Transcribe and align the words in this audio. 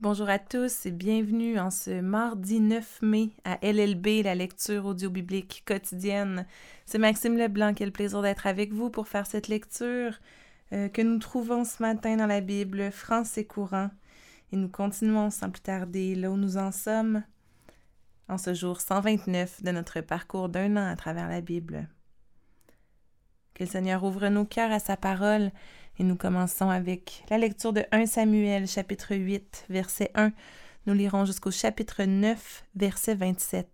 Bonjour 0.00 0.28
à 0.28 0.40
tous 0.40 0.86
et 0.86 0.90
bienvenue 0.90 1.58
en 1.58 1.70
ce 1.70 2.00
mardi 2.00 2.58
9 2.58 3.02
mai 3.02 3.30
à 3.44 3.58
LLB, 3.62 4.24
la 4.24 4.34
lecture 4.34 4.86
audio-biblique 4.86 5.62
quotidienne. 5.64 6.46
C'est 6.84 6.98
Maxime 6.98 7.38
Leblanc 7.38 7.74
le 7.78 7.90
plaisir 7.92 8.20
d'être 8.20 8.48
avec 8.48 8.72
vous 8.72 8.90
pour 8.90 9.06
faire 9.06 9.24
cette 9.24 9.46
lecture 9.46 10.18
euh, 10.72 10.88
que 10.88 11.00
nous 11.00 11.18
trouvons 11.18 11.64
ce 11.64 11.80
matin 11.80 12.16
dans 12.16 12.26
la 12.26 12.40
Bible 12.40 12.90
français 12.90 13.44
courant. 13.44 13.88
Et 14.52 14.56
nous 14.56 14.68
continuons 14.68 15.30
sans 15.30 15.48
plus 15.48 15.62
tarder 15.62 16.16
là 16.16 16.32
où 16.32 16.36
nous 16.36 16.56
en 16.56 16.72
sommes 16.72 17.22
en 18.28 18.36
ce 18.36 18.52
jour 18.52 18.80
129 18.80 19.62
de 19.62 19.70
notre 19.70 20.00
parcours 20.00 20.48
d'un 20.48 20.76
an 20.76 20.90
à 20.90 20.96
travers 20.96 21.28
la 21.28 21.40
Bible. 21.40 21.88
Que 23.54 23.62
le 23.62 23.70
Seigneur 23.70 24.02
ouvre 24.02 24.28
nos 24.28 24.44
cœurs 24.44 24.72
à 24.72 24.80
sa 24.80 24.96
parole 24.96 25.52
et 25.98 26.04
nous 26.04 26.16
commençons 26.16 26.70
avec 26.70 27.24
la 27.30 27.38
lecture 27.38 27.72
de 27.72 27.84
1 27.92 28.06
Samuel 28.06 28.66
chapitre 28.66 29.14
8 29.14 29.66
verset 29.68 30.10
1. 30.14 30.32
Nous 30.86 30.94
lirons 30.94 31.24
jusqu'au 31.24 31.50
chapitre 31.50 32.04
9 32.04 32.64
verset 32.74 33.14
27. 33.14 33.68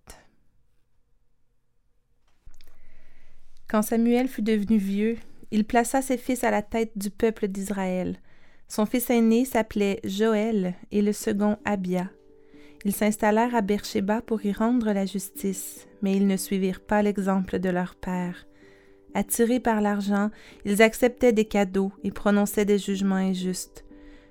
Quand 3.68 3.82
Samuel 3.82 4.28
fut 4.28 4.42
devenu 4.42 4.78
vieux, 4.78 5.16
il 5.50 5.64
plaça 5.64 6.02
ses 6.02 6.18
fils 6.18 6.44
à 6.44 6.50
la 6.50 6.62
tête 6.62 6.92
du 6.96 7.10
peuple 7.10 7.48
d'Israël. 7.48 8.18
Son 8.68 8.86
fils 8.86 9.10
aîné 9.10 9.44
s'appelait 9.44 10.00
Joël 10.04 10.74
et 10.92 11.02
le 11.02 11.12
second 11.12 11.56
Abia. 11.64 12.10
Ils 12.84 12.94
s'installèrent 12.94 13.54
à 13.54 13.60
Beersheba 13.60 14.22
pour 14.22 14.44
y 14.44 14.52
rendre 14.52 14.92
la 14.92 15.06
justice, 15.06 15.86
mais 16.02 16.16
ils 16.16 16.26
ne 16.26 16.36
suivirent 16.36 16.80
pas 16.80 17.02
l'exemple 17.02 17.58
de 17.58 17.68
leur 17.68 17.94
père. 17.94 18.46
Attirés 19.14 19.60
par 19.60 19.80
l'argent, 19.80 20.30
ils 20.64 20.82
acceptaient 20.82 21.32
des 21.32 21.44
cadeaux 21.44 21.92
et 22.04 22.10
prononçaient 22.10 22.64
des 22.64 22.78
jugements 22.78 23.16
injustes. 23.16 23.84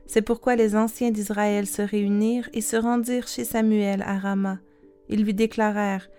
C'est 0.07 0.21
pourquoi 0.21 0.55
les 0.55 0.75
anciens 0.75 1.11
d'Israël 1.11 1.67
se 1.67 1.81
réunirent 1.81 2.49
et 2.53 2.61
se 2.61 2.75
rendirent 2.75 3.27
chez 3.27 3.43
Samuel 3.43 4.01
à 4.01 4.17
Rama. 4.17 4.59
Ils 5.09 5.23
lui 5.23 5.33
déclarèrent 5.33 6.09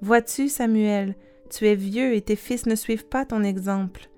Vois-tu, 0.00 0.48
Samuel, 0.48 1.16
tu 1.50 1.66
es 1.66 1.74
vieux 1.74 2.14
et 2.14 2.20
tes 2.20 2.36
fils 2.36 2.66
ne 2.66 2.74
suivent 2.74 3.06
pas 3.06 3.24
ton 3.24 3.42
exemple. 3.42 4.08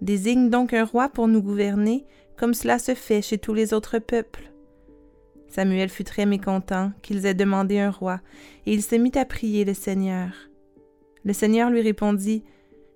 Désigne 0.00 0.50
donc 0.50 0.72
un 0.72 0.84
roi 0.84 1.08
pour 1.08 1.28
nous 1.28 1.42
gouverner, 1.42 2.04
comme 2.36 2.54
cela 2.54 2.78
se 2.78 2.94
fait 2.94 3.22
chez 3.22 3.38
tous 3.38 3.54
les 3.54 3.72
autres 3.74 3.98
peuples. 3.98 4.50
Samuel 5.48 5.88
fut 5.88 6.04
très 6.04 6.26
mécontent 6.26 6.92
qu'ils 7.02 7.26
aient 7.26 7.34
demandé 7.34 7.78
un 7.78 7.90
roi, 7.90 8.20
et 8.66 8.72
il 8.72 8.82
se 8.82 8.96
mit 8.96 9.12
à 9.14 9.24
prier 9.24 9.64
le 9.64 9.74
Seigneur. 9.74 10.30
Le 11.24 11.32
Seigneur 11.32 11.70
lui 11.70 11.82
répondit 11.82 12.42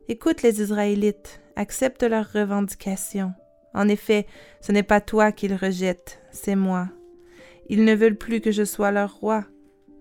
Écoute 0.09 0.43
les 0.43 0.62
Israélites, 0.62 1.41
accepte 1.57 2.05
leurs 2.05 2.31
revendications. 2.33 3.33
En 3.75 3.89
effet, 3.89 4.27
ce 4.61 4.71
n'est 4.71 4.85
pas 4.85 5.01
toi 5.01 5.33
qu'ils 5.33 5.57
rejettent, 5.57 6.21
c'est 6.31 6.55
moi. 6.55 6.89
Ils 7.69 7.85
ne 7.85 7.93
veulent 7.93 8.17
plus 8.17 8.41
que 8.41 8.53
je 8.53 8.65
sois 8.65 8.93
leur 8.93 9.17
roi. 9.17 9.45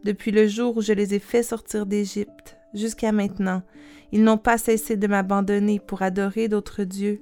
Depuis 0.03 0.30
le 0.30 0.45
jour 0.45 0.78
où 0.78 0.81
je 0.81 0.94
les 0.94 1.16
ai 1.16 1.20
fait 1.20 1.42
sortir 1.42 1.88
d'Égypte 1.88 2.56
jusqu'à 2.76 3.11
maintenant, 3.11 3.64
ils 4.11 4.23
n'ont 4.23 4.38
pas 4.38 4.59
cessé 4.59 4.95
de 4.95 5.08
m'abandonner 5.08 5.80
pour 5.80 6.03
adorer 6.03 6.50
d'autres 6.50 6.83
dieux. 6.83 7.22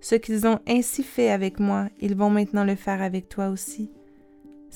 Ce 0.00 0.14
qu'ils 0.14 0.46
ont 0.46 0.60
ainsi 0.66 1.02
fait 1.02 1.30
avec 1.30 1.60
moi, 1.60 1.90
ils 2.00 2.16
vont 2.16 2.30
maintenant 2.30 2.64
le 2.64 2.76
faire 2.76 3.02
avec 3.02 3.28
toi 3.28 3.48
aussi. 3.48 3.90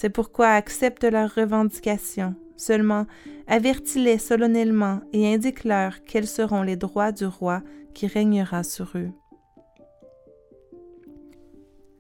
C'est 0.01 0.11
pourquoi 0.11 0.51
accepte 0.51 1.03
leurs 1.03 1.35
revendications 1.35 2.37
Seulement, 2.57 3.07
avertis-les 3.49 4.19
solennellement 4.19 5.01
et 5.13 5.35
indique-leur 5.35 6.05
quels 6.05 6.29
seront 6.29 6.63
les 6.63 6.77
droits 6.77 7.11
du 7.11 7.27
roi 7.27 7.63
qui 7.95 8.07
régnera 8.07 8.63
sur 8.63 8.93
eux. 8.95 9.11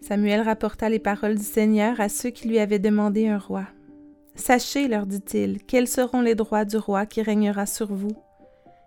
Samuel 0.01 0.43
rapporta 0.43 0.89
les 0.89 1.01
paroles 1.01 1.35
du 1.35 1.43
Seigneur 1.43 2.01
à 2.01 2.09
ceux 2.09 2.31
qui 2.31 2.47
lui 2.47 2.61
avaient 2.61 2.79
demandé 2.79 3.27
un 3.27 3.39
roi. 3.39 3.65
Sachez, 4.37 4.87
leur 4.87 5.05
dit-il, 5.05 5.65
quels 5.65 5.89
seront 5.89 6.21
les 6.21 6.37
droits 6.37 6.65
du 6.65 6.77
roi 6.77 7.05
qui 7.05 7.21
régnera 7.21 7.67
sur 7.67 7.93
vous. 7.93 8.17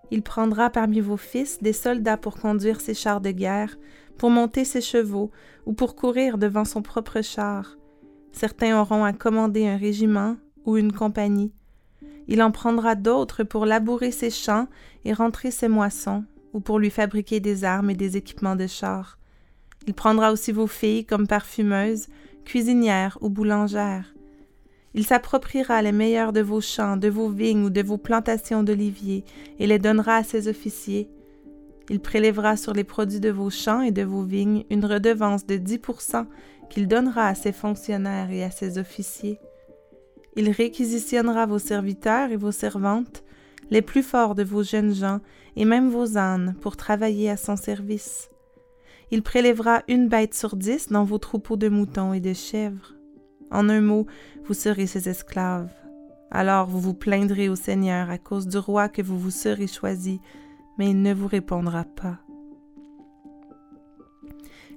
Il 0.09 0.23
prendra 0.23 0.69
parmi 0.69 1.01
vos 1.01 1.17
fils 1.17 1.61
des 1.61 1.73
soldats 1.73 2.15
pour 2.15 2.37
conduire 2.37 2.79
ses 2.79 2.93
chars 2.93 3.19
de 3.19 3.31
guerre, 3.31 3.77
pour 4.17 4.29
monter 4.29 4.63
ses 4.63 4.79
chevaux 4.79 5.31
ou 5.65 5.73
pour 5.73 5.97
courir 5.97 6.37
devant 6.37 6.63
son 6.63 6.81
propre 6.81 7.21
char. 7.21 7.75
Certains 8.33 8.79
auront 8.79 9.03
à 9.03 9.13
commander 9.13 9.67
un 9.67 9.77
régiment 9.77 10.37
ou 10.65 10.77
une 10.77 10.91
compagnie, 10.91 11.51
il 12.27 12.41
en 12.41 12.51
prendra 12.51 12.95
d'autres 12.95 13.43
pour 13.43 13.65
labourer 13.65 14.11
ses 14.11 14.29
champs 14.29 14.67
et 15.03 15.11
rentrer 15.11 15.51
ses 15.51 15.67
moissons, 15.67 16.23
ou 16.53 16.59
pour 16.59 16.79
lui 16.79 16.89
fabriquer 16.89 17.41
des 17.41 17.63
armes 17.63 17.89
et 17.89 17.95
des 17.95 18.15
équipements 18.15 18.55
de 18.55 18.67
chars. 18.67 19.17
Il 19.85 19.93
prendra 19.93 20.31
aussi 20.31 20.53
vos 20.53 20.67
filles 20.67 21.05
comme 21.05 21.27
parfumeuses, 21.27 22.07
cuisinières 22.45 23.17
ou 23.21 23.29
boulangères. 23.29 24.13
Il 24.93 25.05
s'appropriera 25.05 25.81
les 25.81 25.91
meilleurs 25.91 26.33
de 26.33 26.41
vos 26.41 26.61
champs, 26.61 26.97
de 26.97 27.09
vos 27.09 27.29
vignes 27.29 27.65
ou 27.65 27.69
de 27.69 27.81
vos 27.81 27.97
plantations 27.97 28.63
d'oliviers, 28.63 29.23
et 29.59 29.67
les 29.67 29.79
donnera 29.79 30.15
à 30.15 30.23
ses 30.23 30.47
officiers. 30.47 31.09
Il 31.91 31.99
prélèvera 31.99 32.55
sur 32.55 32.71
les 32.71 32.85
produits 32.85 33.19
de 33.19 33.29
vos 33.29 33.49
champs 33.49 33.81
et 33.81 33.91
de 33.91 34.03
vos 34.03 34.23
vignes 34.23 34.63
une 34.69 34.85
redevance 34.85 35.45
de 35.45 35.57
dix 35.57 35.77
pour 35.77 35.99
cent 35.99 36.25
qu'il 36.69 36.87
donnera 36.87 37.27
à 37.27 37.35
ses 37.35 37.51
fonctionnaires 37.51 38.31
et 38.31 38.45
à 38.45 38.49
ses 38.49 38.77
officiers. 38.77 39.39
Il 40.37 40.49
réquisitionnera 40.49 41.45
vos 41.45 41.59
serviteurs 41.59 42.31
et 42.31 42.37
vos 42.37 42.53
servantes, 42.53 43.25
les 43.71 43.81
plus 43.81 44.03
forts 44.03 44.35
de 44.35 44.43
vos 44.43 44.63
jeunes 44.63 44.93
gens, 44.93 45.19
et 45.57 45.65
même 45.65 45.89
vos 45.89 46.17
ânes, 46.17 46.55
pour 46.61 46.77
travailler 46.77 47.29
à 47.29 47.35
son 47.35 47.57
service. 47.57 48.29
Il 49.11 49.21
prélèvera 49.21 49.83
une 49.89 50.07
bête 50.07 50.33
sur 50.33 50.55
dix 50.55 50.87
dans 50.87 51.03
vos 51.03 51.17
troupeaux 51.17 51.57
de 51.57 51.67
moutons 51.67 52.13
et 52.13 52.21
de 52.21 52.31
chèvres. 52.31 52.93
En 53.51 53.67
un 53.67 53.81
mot, 53.81 54.05
vous 54.45 54.53
serez 54.53 54.87
ses 54.87 55.09
esclaves. 55.09 55.73
Alors 56.31 56.67
vous 56.67 56.79
vous 56.79 56.93
plaindrez 56.93 57.49
au 57.49 57.57
Seigneur 57.57 58.09
à 58.09 58.17
cause 58.17 58.47
du 58.47 58.57
roi 58.57 58.87
que 58.87 59.01
vous 59.01 59.19
vous 59.19 59.29
serez 59.29 59.67
choisi, 59.67 60.21
mais 60.77 60.89
il 60.89 61.01
ne 61.01 61.13
vous 61.13 61.27
répondra 61.27 61.83
pas. 61.83 62.19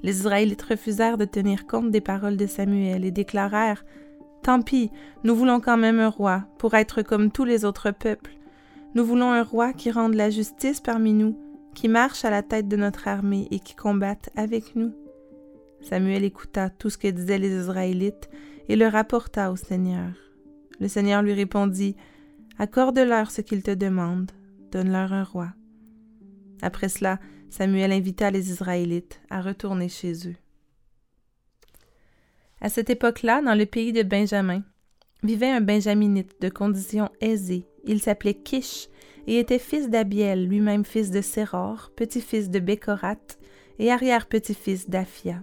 Les 0.03 0.19
Israélites 0.19 0.63
refusèrent 0.63 1.17
de 1.17 1.25
tenir 1.25 1.67
compte 1.67 1.91
des 1.91 2.03
paroles 2.03 2.37
de 2.37 2.47
Samuel 2.47 3.05
et 3.05 3.11
déclarèrent 3.11 3.85
Tant 4.43 4.61
pis, 4.61 4.91
nous 5.23 5.35
voulons 5.35 5.59
quand 5.59 5.79
même 5.79 5.99
un 5.99 6.11
roi, 6.11 6.45
pour 6.59 6.75
être 6.75 7.01
comme 7.01 7.31
tous 7.31 7.47
les 7.47 7.65
autres 7.65 7.91
peuples. 7.91 8.37
Nous 8.95 9.03
voulons 9.03 9.33
un 9.33 9.43
roi 9.43 9.73
qui 9.73 9.91
rende 9.91 10.13
la 10.13 10.29
justice 10.29 10.83
parmi 10.83 11.15
nous, 11.15 11.39
qui 11.75 11.89
marche 11.89 12.27
à 12.27 12.31
la 12.31 12.43
tête 12.43 12.69
de 12.69 12.77
notre 12.77 13.09
armée 13.09 13.49
et 13.51 13.59
qui 13.59 13.75
combatte 13.75 14.29
avec 14.37 14.77
nous. 14.77 14.93
Samuel 15.81 16.25
écouta 16.25 16.69
tout 16.69 16.91
ce 16.91 16.99
que 16.99 17.09
disaient 17.09 17.39
les 17.39 17.59
Israélites 17.59 18.29
et 18.69 18.77
le 18.77 18.87
rapporta 18.87 19.51
au 19.51 19.57
Seigneur. 19.57 20.11
Le 20.79 20.89
Seigneur 20.89 21.23
lui 21.23 21.33
répondit 21.33 21.97
Accorde-leur 22.59 23.31
ce 23.31 23.41
qu'ils 23.41 23.63
te 23.63 23.71
demandent, 23.71 24.33
donne-leur 24.71 25.15
un 25.15 25.25
roi. 25.25 25.49
Après 26.63 26.89
cela, 26.89 27.19
Samuel 27.51 27.93
invita 27.93 28.31
les 28.31 28.51
Israélites 28.51 29.21
à 29.31 29.41
retourner 29.41 29.89
chez 29.89 30.29
eux. 30.29 30.37
À 32.61 32.69
cette 32.69 32.91
époque-là, 32.91 33.43
dans 33.43 33.55
le 33.55 33.67
pays 33.67 33.93
de 33.93 34.03
Benjamin, 34.03 34.63
vivait 35.23 35.51
un 35.51 35.61
benjaminite 35.61 36.41
de 36.41 36.49
condition 36.49 37.11
aisée. 37.21 37.67
Il 37.85 38.01
s'appelait 38.01 38.35
Kish 38.35 38.89
et 39.27 39.39
était 39.39 39.59
fils 39.59 39.89
d'Abiel, 39.89 40.47
lui-même 40.47 40.85
fils 40.85 41.11
de 41.11 41.21
Séror, 41.21 41.91
petit-fils 41.97 42.51
de 42.51 42.59
Bécorat 42.59 43.17
et 43.79 43.91
arrière-petit-fils 43.91 44.89
d'Aphia. 44.89 45.43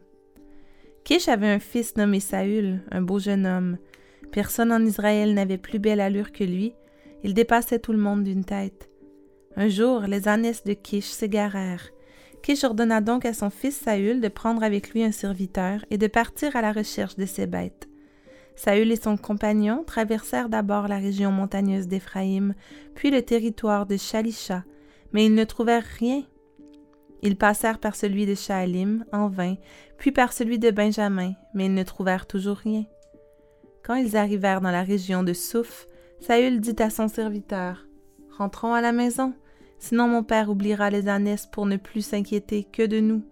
Kish 1.03 1.27
avait 1.27 1.47
un 1.47 1.59
fils 1.59 1.95
nommé 1.95 2.19
Saül, 2.19 2.81
un 2.91 3.01
beau 3.01 3.19
jeune 3.19 3.47
homme. 3.47 3.77
Personne 4.31 4.71
en 4.71 4.85
Israël 4.85 5.33
n'avait 5.33 5.57
plus 5.57 5.79
belle 5.79 5.99
allure 5.99 6.31
que 6.31 6.43
lui. 6.43 6.73
Il 7.23 7.33
dépassait 7.33 7.79
tout 7.79 7.91
le 7.91 7.97
monde 7.97 8.23
d'une 8.23 8.45
tête. 8.45 8.90
Un 9.55 9.67
jour, 9.67 10.01
les 10.01 10.27
ânesses 10.27 10.63
de 10.63 10.73
Kish 10.73 11.05
s'égarèrent 11.05 11.89
Kish 12.41 12.63
ordonna 12.63 13.01
donc 13.01 13.25
à 13.25 13.33
son 13.33 13.49
fils 13.49 13.75
Saül 13.75 14.19
de 14.19 14.27
prendre 14.27 14.63
avec 14.63 14.91
lui 14.91 15.03
un 15.03 15.11
serviteur 15.11 15.85
et 15.91 15.97
de 15.97 16.07
partir 16.07 16.55
à 16.55 16.61
la 16.61 16.71
recherche 16.71 17.15
de 17.15 17.25
ses 17.25 17.45
bêtes. 17.45 17.87
Saül 18.55 18.91
et 18.91 18.95
son 18.95 19.17
compagnon 19.17 19.83
traversèrent 19.85 20.49
d'abord 20.49 20.87
la 20.87 20.97
région 20.97 21.31
montagneuse 21.31 21.87
d'Éphraïm, 21.87 22.53
puis 22.95 23.11
le 23.11 23.21
territoire 23.21 23.85
de 23.85 23.97
Shalisha, 23.97 24.63
mais 25.13 25.25
ils 25.25 25.35
ne 25.35 25.43
trouvèrent 25.43 25.85
rien. 25.99 26.23
Ils 27.21 27.37
passèrent 27.37 27.79
par 27.79 27.95
celui 27.95 28.25
de 28.25 28.33
Shaalim 28.33 29.05
en 29.11 29.27
vain, 29.29 29.55
puis 29.97 30.11
par 30.11 30.33
celui 30.33 30.57
de 30.57 30.71
Benjamin, 30.71 31.33
mais 31.53 31.67
ils 31.67 31.73
ne 31.73 31.83
trouvèrent 31.83 32.25
toujours 32.25 32.57
rien. 32.57 32.85
Quand 33.83 33.95
ils 33.95 34.17
arrivèrent 34.17 34.61
dans 34.61 34.71
la 34.71 34.83
région 34.83 35.23
de 35.23 35.33
Souf, 35.33 35.87
Saül 36.19 36.59
dit 36.59 36.75
à 36.79 36.89
son 36.89 37.07
serviteur 37.07 37.85
Rentrons 38.37 38.73
à 38.73 38.81
la 38.81 38.91
maison. 38.91 39.33
Sinon 39.81 40.07
mon 40.07 40.23
père 40.23 40.51
oubliera 40.51 40.91
les 40.91 41.09
ânesses 41.09 41.47
pour 41.47 41.65
ne 41.65 41.75
plus 41.75 42.05
s'inquiéter 42.05 42.63
que 42.63 42.85
de 42.85 42.99
nous. 42.99 43.23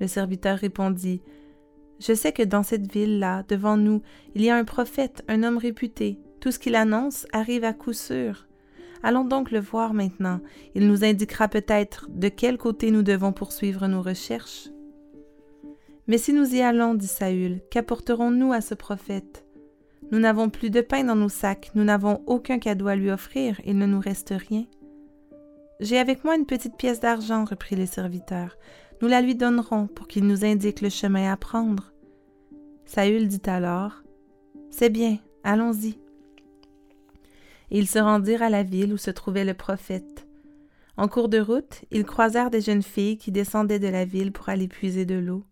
Le 0.00 0.06
serviteur 0.06 0.56
répondit 0.56 1.20
Je 1.98 2.14
sais 2.14 2.32
que 2.32 2.44
dans 2.44 2.62
cette 2.62 2.90
ville-là, 2.90 3.42
devant 3.48 3.76
nous, 3.76 4.00
il 4.36 4.42
y 4.42 4.50
a 4.50 4.56
un 4.56 4.64
prophète, 4.64 5.24
un 5.26 5.42
homme 5.42 5.58
réputé. 5.58 6.20
Tout 6.40 6.52
ce 6.52 6.60
qu'il 6.60 6.76
annonce 6.76 7.26
arrive 7.32 7.64
à 7.64 7.72
coup 7.72 7.92
sûr. 7.92 8.46
Allons 9.02 9.24
donc 9.24 9.50
le 9.50 9.58
voir 9.58 9.94
maintenant. 9.94 10.40
Il 10.76 10.86
nous 10.86 11.04
indiquera 11.04 11.48
peut-être 11.48 12.06
de 12.08 12.28
quel 12.28 12.56
côté 12.56 12.92
nous 12.92 13.02
devons 13.02 13.32
poursuivre 13.32 13.88
nos 13.88 14.00
recherches. 14.00 14.68
Mais 16.06 16.18
si 16.18 16.32
nous 16.32 16.54
y 16.54 16.62
allons, 16.62 16.94
dit 16.94 17.08
Saül, 17.08 17.60
qu'apporterons-nous 17.72 18.52
à 18.52 18.60
ce 18.60 18.74
prophète? 18.74 19.44
Nous 20.12 20.20
n'avons 20.20 20.50
plus 20.50 20.70
de 20.70 20.80
pain 20.80 21.02
dans 21.02 21.16
nos 21.16 21.28
sacs, 21.28 21.72
nous 21.74 21.84
n'avons 21.84 22.22
aucun 22.26 22.60
cadeau 22.60 22.86
à 22.86 22.94
lui 22.94 23.10
offrir, 23.10 23.60
il 23.66 23.76
ne 23.76 23.86
nous 23.86 24.00
reste 24.00 24.32
rien. 24.48 24.64
J'ai 25.80 25.98
avec 25.98 26.24
moi 26.24 26.34
une 26.34 26.46
petite 26.46 26.76
pièce 26.76 26.98
d'argent, 26.98 27.44
reprit 27.44 27.76
le 27.76 27.86
serviteur. 27.86 28.56
Nous 29.00 29.06
la 29.06 29.20
lui 29.20 29.36
donnerons 29.36 29.86
pour 29.86 30.08
qu'il 30.08 30.26
nous 30.26 30.44
indique 30.44 30.80
le 30.80 30.88
chemin 30.88 31.30
à 31.30 31.36
prendre. 31.36 31.92
Saül 32.84 33.28
dit 33.28 33.42
alors 33.46 34.02
C'est 34.70 34.90
bien, 34.90 35.18
allons-y. 35.44 35.98
Ils 37.70 37.86
se 37.86 38.00
rendirent 38.00 38.42
à 38.42 38.50
la 38.50 38.64
ville 38.64 38.92
où 38.92 38.96
se 38.96 39.10
trouvait 39.10 39.44
le 39.44 39.54
prophète. 39.54 40.26
En 40.96 41.06
cours 41.06 41.28
de 41.28 41.38
route, 41.38 41.84
ils 41.92 42.04
croisèrent 42.04 42.50
des 42.50 42.60
jeunes 42.60 42.82
filles 42.82 43.18
qui 43.18 43.30
descendaient 43.30 43.78
de 43.78 43.86
la 43.86 44.04
ville 44.04 44.32
pour 44.32 44.48
aller 44.48 44.66
puiser 44.66 45.04
de 45.04 45.14
l'eau. 45.14 45.44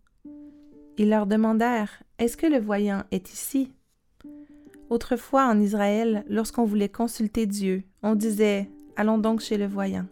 Ils 0.97 1.09
leur 1.09 1.25
demandèrent 1.25 2.03
Est-ce 2.19 2.35
que 2.35 2.47
le 2.47 2.59
voyant 2.59 3.03
est 3.11 3.31
ici? 3.31 3.71
Autrefois 4.89 5.45
en 5.45 5.59
Israël, 5.61 6.25
lorsqu'on 6.27 6.65
voulait 6.65 6.89
consulter 6.89 7.45
Dieu, 7.45 7.83
on 8.03 8.15
disait 8.15 8.69
Allons 8.97 9.19
donc 9.19 9.39
chez 9.39 9.57
le 9.57 9.67
voyant. 9.67 10.07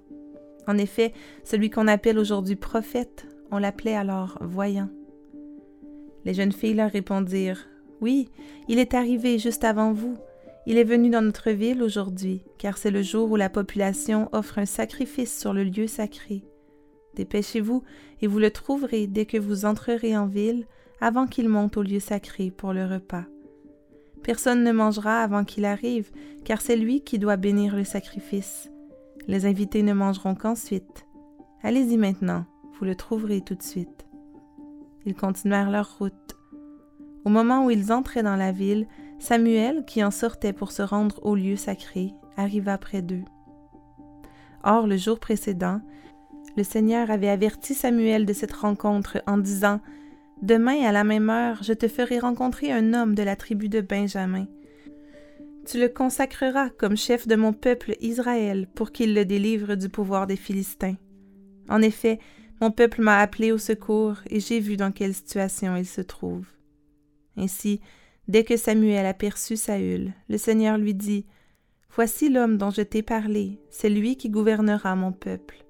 En 0.67 0.77
effet, 0.77 1.13
celui 1.44 1.69
qu'on 1.69 1.88
appelle 1.88 2.17
aujourd'hui 2.17 2.56
prophète, 2.56 3.27
on 3.51 3.57
l'appelait 3.57 3.95
alors 3.95 4.38
voyant. 4.41 4.89
Les 6.25 6.33
jeunes 6.33 6.51
filles 6.51 6.73
leur 6.73 6.91
répondirent 6.91 7.67
Oui, 8.01 8.29
il 8.67 8.79
est 8.79 8.94
arrivé 8.94 9.38
juste 9.38 9.63
avant 9.63 9.94
vous. 9.94 10.17
Il 10.65 10.77
est 10.79 10.83
venu 10.83 11.12
dans 11.12 11.21
notre 11.21 11.51
ville 11.51 11.83
aujourd'hui, 11.83 12.41
car 12.57 12.77
c'est 12.77 12.89
le 12.89 13.03
jour 13.03 13.31
où 13.31 13.35
la 13.35 13.50
population 13.50 14.29
offre 14.31 14.57
un 14.57 14.65
sacrifice 14.65 15.38
sur 15.39 15.53
le 15.53 15.63
lieu 15.63 15.85
sacré. 15.85 16.44
Dépêchez-vous, 17.15 17.83
et 18.21 18.27
vous 18.27 18.39
le 18.39 18.50
trouverez 18.50 19.06
dès 19.06 19.25
que 19.25 19.38
vous 19.38 19.65
entrerez 19.65 20.17
en 20.17 20.25
ville, 20.25 20.65
avant 21.00 21.27
qu'il 21.27 21.50
monte 21.50 21.77
au 21.77 21.83
lieu 21.83 22.00
sacré 22.00 22.50
pour 22.50 22.73
le 22.73 22.85
repas. 22.85 23.25
Personne 24.23 24.63
ne 24.63 24.71
mangera 24.71 25.21
avant 25.21 25.44
qu'il 25.44 25.65
arrive, 25.65 26.09
car 26.44 26.62
c'est 26.62 26.75
lui 26.75 27.01
qui 27.01 27.19
doit 27.19 27.38
bénir 27.38 27.75
le 27.75 27.83
sacrifice. 27.83 28.71
Les 29.27 29.45
invités 29.45 29.83
ne 29.83 29.94
mangeront 29.94 30.36
qu'ensuite. 30.36 31.06
Allez-y 31.63 31.98
maintenant, 31.98 32.45
vous 32.77 32.86
le 32.86 32.95
trouverez 32.95 33.42
tout 33.42 33.56
de 33.56 33.63
suite. 33.63 34.06
Ils 35.06 35.16
continuèrent 35.16 35.72
leur 35.72 35.98
route. 35.98 36.36
Au 37.25 37.30
moment 37.30 37.66
où 37.66 37.72
ils 37.72 37.92
entraient 37.92 38.24
dans 38.24 38.36
la 38.36 38.51
ville, 38.51 38.88
Samuel, 39.19 39.83
qui 39.86 40.04
en 40.04 40.12
sortait 40.12 40.54
pour 40.54 40.72
se 40.72 40.81
rendre 40.81 41.19
au 41.24 41.36
lieu 41.36 41.56
sacré, 41.56 42.13
arriva 42.38 42.77
près 42.77 43.01
d'eux. 43.01 43.24
Or, 44.63 44.88
le 44.88 44.98
jour 44.98 45.19
précédent, 45.19 45.81
le 46.57 46.63
Seigneur 46.63 47.12
avait 47.12 47.30
averti 47.30 47.74
Samuel 47.74 48.25
de 48.25 48.33
cette 48.33 48.54
rencontre 48.54 49.22
en 49.27 49.38
disant 49.38 49.80
Demain 50.42 50.83
à 50.86 50.92
la 50.92 51.04
même 51.04 51.30
heure, 51.30 51.63
je 51.63 51.74
te 51.74 51.88
ferai 51.88 52.19
rencontrer 52.19 52.72
un 52.72 52.94
homme 52.94 53.16
de 53.16 53.24
la 53.24 53.36
tribu 53.36 53.69
de 53.69 53.81
Benjamin. 53.81 54.45
Tu 55.65 55.79
le 55.79 55.89
consacreras 55.89 56.69
comme 56.69 56.95
chef 56.95 57.27
de 57.27 57.35
mon 57.35 57.51
peuple 57.51 57.95
Israël 58.00 58.67
pour 58.75 58.91
qu'il 58.91 59.15
le 59.15 59.25
délivre 59.25 59.73
du 59.73 59.89
pouvoir 59.89 60.27
des 60.27 60.35
Philistins. 60.35 60.95
En 61.69 61.81
effet, 61.81 62.19
mon 62.62 62.69
peuple 62.69 63.01
m'a 63.01 63.17
appelé 63.17 63.51
au 63.51 63.57
secours 63.57 64.17
et 64.29 64.39
j'ai 64.39 64.59
vu 64.59 64.77
dans 64.77 64.91
quelle 64.91 65.15
situation 65.15 65.75
il 65.75 65.88
se 65.88 66.01
trouve. 66.01 66.45
Ainsi, 67.35 67.81
dès 68.27 68.44
que 68.44 68.57
Samuel 68.57 69.07
aperçut 69.07 69.57
Saül, 69.57 70.13
le 70.29 70.38
Seigneur 70.38 70.77
lui 70.77 70.94
dit 70.94 71.25
Voici 71.95 72.29
l'homme 72.29 72.57
dont 72.57 72.69
je 72.69 72.83
t'ai 72.83 73.01
parlé, 73.01 73.59
c'est 73.71 73.89
lui 73.89 74.17
qui 74.17 74.29
gouvernera 74.29 74.95
mon 74.95 75.13
peuple. 75.13 75.65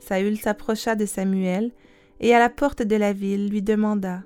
Saül 0.00 0.38
s'approcha 0.38 0.94
de 0.94 1.04
Samuel 1.04 1.72
et 2.20 2.34
à 2.34 2.38
la 2.38 2.48
porte 2.48 2.82
de 2.82 2.96
la 2.96 3.12
ville 3.12 3.50
lui 3.50 3.60
demanda 3.60 4.24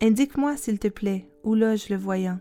Indique-moi, 0.00 0.56
s'il 0.56 0.78
te 0.78 0.88
plaît, 0.88 1.28
où 1.42 1.54
loge 1.54 1.90
le 1.90 1.96
voyant. 1.96 2.38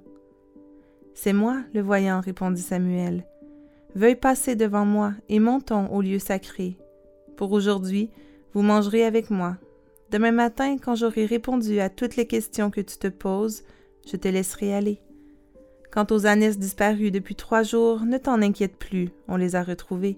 C'est 1.13 1.33
moi, 1.33 1.63
le 1.74 1.81
voyant, 1.81 2.21
répondit 2.21 2.62
Samuel. 2.62 3.25
Veuille 3.95 4.15
passer 4.15 4.56
devant 4.56 4.86
moi 4.86 5.13
et 5.30 5.39
montons 5.39 5.88
au 5.88 6.01
lieu 6.01 6.19
sacré. 6.19 6.77
Pour 7.38 7.51
aujourd'hui, 7.51 8.10
vous 8.54 8.62
mangerez 8.62 9.06
avec 9.06 9.30
moi. 9.30 9.57
Demain 10.12 10.31
matin, 10.31 10.77
quand 10.77 10.95
j'aurai 10.95 11.25
répondu 11.25 11.80
à 11.80 11.89
toutes 11.89 12.15
les 12.15 12.27
questions 12.27 12.71
que 12.71 12.81
tu 12.81 12.98
te 12.98 13.07
poses, 13.07 13.63
je 14.12 14.18
te 14.18 14.27
laisserai 14.27 14.74
aller. 14.74 15.01
Quant 15.92 16.07
aux 16.10 16.25
ânesses 16.25 16.57
disparues 16.57 17.12
depuis 17.12 17.36
trois 17.36 17.62
jours, 17.62 18.01
ne 18.06 18.18
t'en 18.18 18.42
inquiète 18.42 18.77
plus, 18.77 19.09
on 19.27 19.38
les 19.38 19.56
a 19.56 19.63
retrouvées. 19.63 20.18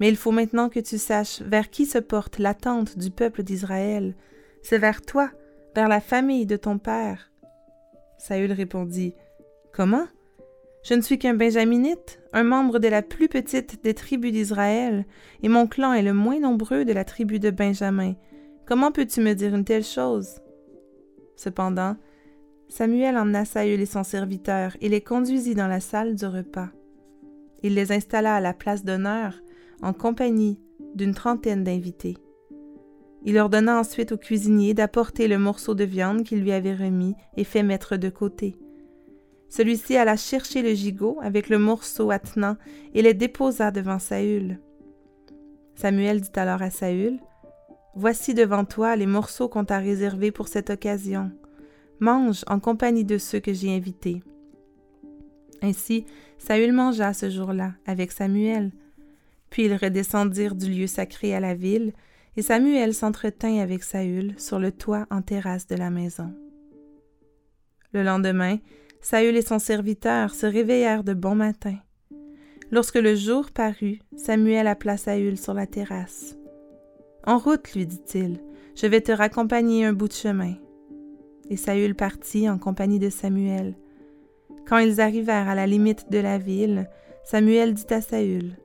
Mais 0.00 0.08
il 0.08 0.16
faut 0.16 0.32
maintenant 0.32 0.68
que 0.68 0.80
tu 0.80 0.98
saches 0.98 1.42
vers 1.42 1.70
qui 1.70 1.86
se 1.86 1.98
porte 1.98 2.38
l'attente 2.38 2.98
du 2.98 3.10
peuple 3.10 3.42
d'Israël. 3.42 4.14
C'est 4.62 4.78
vers 4.78 5.02
toi, 5.02 5.30
vers 5.76 5.88
la 5.88 6.00
famille 6.00 6.46
de 6.46 6.56
ton 6.56 6.78
père. 6.78 7.30
Saül 8.18 8.52
répondit 8.52 9.14
Comment? 9.72 10.06
Je 10.82 10.94
ne 10.94 11.00
suis 11.00 11.18
qu'un 11.18 11.34
benjaminite, 11.34 12.20
un 12.32 12.42
membre 12.42 12.78
de 12.78 12.88
la 12.88 13.02
plus 13.02 13.28
petite 13.28 13.84
des 13.84 13.94
tribus 13.94 14.32
d'Israël, 14.32 15.04
et 15.42 15.48
mon 15.48 15.66
clan 15.66 15.92
est 15.92 16.02
le 16.02 16.14
moins 16.14 16.40
nombreux 16.40 16.84
de 16.84 16.92
la 16.92 17.04
tribu 17.04 17.38
de 17.38 17.50
Benjamin. 17.50 18.14
Comment 18.66 18.90
peux-tu 18.92 19.20
me 19.20 19.34
dire 19.34 19.54
une 19.54 19.64
telle 19.64 19.84
chose? 19.84 20.40
Cependant, 21.36 21.96
Samuel 22.68 23.16
emmena 23.16 23.44
Saül 23.44 23.80
et 23.80 23.86
son 23.86 24.04
serviteur 24.04 24.76
et 24.80 24.88
les 24.88 25.00
conduisit 25.00 25.54
dans 25.54 25.66
la 25.66 25.80
salle 25.80 26.14
du 26.14 26.24
repas. 26.24 26.68
Il 27.62 27.74
les 27.74 27.92
installa 27.92 28.36
à 28.36 28.40
la 28.40 28.54
place 28.54 28.84
d'honneur 28.84 29.34
en 29.82 29.92
compagnie 29.92 30.60
d'une 30.94 31.14
trentaine 31.14 31.64
d'invités. 31.64 32.16
Il 33.24 33.38
ordonna 33.38 33.78
ensuite 33.78 34.12
au 34.12 34.16
cuisinier 34.16 34.72
d'apporter 34.72 35.28
le 35.28 35.38
morceau 35.38 35.74
de 35.74 35.84
viande 35.84 36.22
qu'il 36.22 36.40
lui 36.40 36.52
avait 36.52 36.74
remis 36.74 37.14
et 37.36 37.44
fait 37.44 37.62
mettre 37.62 37.96
de 37.96 38.08
côté. 38.08 38.56
Celui-ci 39.50 39.96
alla 39.96 40.16
chercher 40.16 40.62
le 40.62 40.74
gigot 40.74 41.18
avec 41.20 41.48
le 41.48 41.58
morceau 41.58 42.12
attenant 42.12 42.56
et 42.94 43.02
le 43.02 43.12
déposa 43.12 43.72
devant 43.72 43.98
Saül. 43.98 44.60
Samuel 45.74 46.20
dit 46.20 46.30
alors 46.36 46.62
à 46.62 46.70
Saül 46.70 47.18
Voici 47.96 48.32
devant 48.32 48.64
toi 48.64 48.94
les 48.94 49.06
morceaux 49.06 49.48
qu'on 49.48 49.64
t'a 49.64 49.78
réservés 49.78 50.30
pour 50.30 50.46
cette 50.46 50.70
occasion. 50.70 51.32
Mange 51.98 52.44
en 52.46 52.60
compagnie 52.60 53.04
de 53.04 53.18
ceux 53.18 53.40
que 53.40 53.52
j'ai 53.52 53.74
invités. 53.74 54.22
Ainsi, 55.62 56.06
Saül 56.38 56.72
mangea 56.72 57.12
ce 57.12 57.28
jour-là 57.28 57.72
avec 57.86 58.12
Samuel. 58.12 58.70
Puis 59.50 59.64
ils 59.64 59.74
redescendirent 59.74 60.54
du 60.54 60.70
lieu 60.70 60.86
sacré 60.86 61.34
à 61.34 61.40
la 61.40 61.54
ville, 61.54 61.92
et 62.36 62.42
Samuel 62.42 62.94
s'entretint 62.94 63.58
avec 63.58 63.82
Saül 63.82 64.34
sur 64.38 64.60
le 64.60 64.70
toit 64.70 65.06
en 65.10 65.22
terrasse 65.22 65.66
de 65.66 65.74
la 65.74 65.90
maison. 65.90 66.32
Le 67.92 68.04
lendemain, 68.04 68.58
Saül 69.00 69.36
et 69.36 69.42
son 69.42 69.58
serviteur 69.58 70.34
se 70.34 70.46
réveillèrent 70.46 71.04
de 71.04 71.14
bon 71.14 71.34
matin. 71.34 71.76
Lorsque 72.70 72.96
le 72.96 73.14
jour 73.14 73.50
parut, 73.50 73.98
Samuel 74.16 74.66
appela 74.66 74.96
Saül 74.96 75.38
sur 75.38 75.54
la 75.54 75.66
terrasse. 75.66 76.36
En 77.26 77.38
route, 77.38 77.72
lui 77.74 77.86
dit-il, 77.86 78.40
je 78.76 78.86
vais 78.86 79.00
te 79.00 79.12
raccompagner 79.12 79.84
un 79.84 79.92
bout 79.92 80.08
de 80.08 80.12
chemin. 80.12 80.54
Et 81.48 81.56
Saül 81.56 81.94
partit 81.94 82.48
en 82.48 82.58
compagnie 82.58 82.98
de 82.98 83.10
Samuel. 83.10 83.74
Quand 84.68 84.78
ils 84.78 85.00
arrivèrent 85.00 85.48
à 85.48 85.54
la 85.54 85.66
limite 85.66 86.10
de 86.10 86.18
la 86.18 86.38
ville, 86.38 86.88
Samuel 87.24 87.74
dit 87.74 87.92
à 87.92 88.00
Saül 88.00 88.56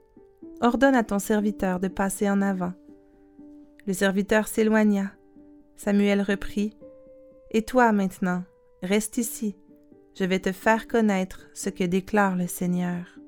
Ordonne 0.61 0.95
à 0.95 1.03
ton 1.03 1.19
serviteur 1.19 1.79
de 1.79 1.87
passer 1.87 2.29
en 2.29 2.41
avant. 2.41 2.73
Le 3.87 3.93
serviteur 3.93 4.47
s'éloigna. 4.47 5.11
Samuel 5.77 6.21
reprit 6.21 6.77
Et 7.51 7.63
toi 7.63 7.91
maintenant, 7.91 8.43
reste 8.81 9.17
ici 9.17 9.55
je 10.17 10.23
vais 10.23 10.39
te 10.39 10.51
faire 10.51 10.87
connaître 10.87 11.47
ce 11.53 11.69
que 11.69 11.83
déclare 11.83 12.35
le 12.35 12.47
Seigneur. 12.47 13.19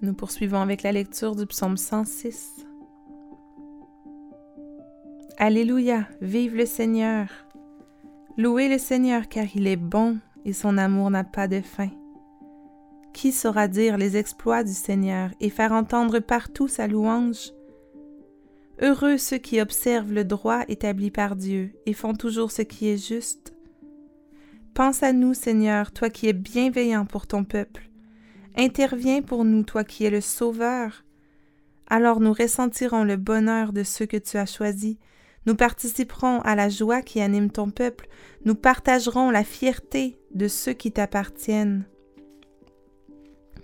Nous 0.00 0.14
poursuivons 0.14 0.60
avec 0.60 0.82
la 0.82 0.92
lecture 0.92 1.34
du 1.34 1.46
psaume 1.46 1.76
106. 1.76 2.66
Alléluia, 5.38 6.06
vive 6.20 6.54
le 6.54 6.64
Seigneur. 6.64 7.28
Louez 8.38 8.68
le 8.68 8.78
Seigneur 8.78 9.28
car 9.28 9.46
il 9.54 9.66
est 9.66 9.76
bon 9.76 10.18
et 10.44 10.52
son 10.52 10.78
amour 10.78 11.10
n'a 11.10 11.24
pas 11.24 11.48
de 11.48 11.60
fin. 11.60 11.90
Qui 13.12 13.32
saura 13.32 13.68
dire 13.68 13.96
les 13.96 14.16
exploits 14.16 14.62
du 14.62 14.72
Seigneur 14.72 15.30
et 15.40 15.50
faire 15.50 15.72
entendre 15.72 16.20
partout 16.20 16.68
sa 16.68 16.86
louange? 16.86 17.50
Heureux 18.80 19.16
ceux 19.16 19.38
qui 19.38 19.60
observent 19.60 20.12
le 20.12 20.24
droit 20.24 20.62
établi 20.68 21.10
par 21.10 21.34
Dieu 21.34 21.72
et 21.86 21.94
font 21.94 22.14
toujours 22.14 22.50
ce 22.50 22.62
qui 22.62 22.88
est 22.88 23.08
juste. 23.08 23.54
Pense 24.74 25.02
à 25.02 25.14
nous, 25.14 25.32
Seigneur, 25.32 25.92
toi 25.92 26.10
qui 26.10 26.28
es 26.28 26.34
bienveillant 26.34 27.06
pour 27.06 27.26
ton 27.26 27.44
peuple. 27.44 27.88
Interviens 28.54 29.22
pour 29.22 29.46
nous, 29.46 29.62
toi 29.62 29.84
qui 29.84 30.04
es 30.04 30.10
le 30.10 30.20
Sauveur. 30.20 31.04
Alors 31.86 32.20
nous 32.20 32.34
ressentirons 32.34 33.04
le 33.04 33.16
bonheur 33.16 33.72
de 33.72 33.82
ceux 33.82 34.04
que 34.04 34.18
tu 34.18 34.36
as 34.36 34.44
choisis. 34.44 34.96
Nous 35.46 35.54
participerons 35.54 36.40
à 36.40 36.54
la 36.54 36.68
joie 36.68 37.00
qui 37.00 37.22
anime 37.22 37.50
ton 37.50 37.70
peuple. 37.70 38.08
Nous 38.44 38.56
partagerons 38.56 39.30
la 39.30 39.44
fierté 39.44 40.18
de 40.34 40.48
ceux 40.48 40.74
qui 40.74 40.92
t'appartiennent. 40.92 41.84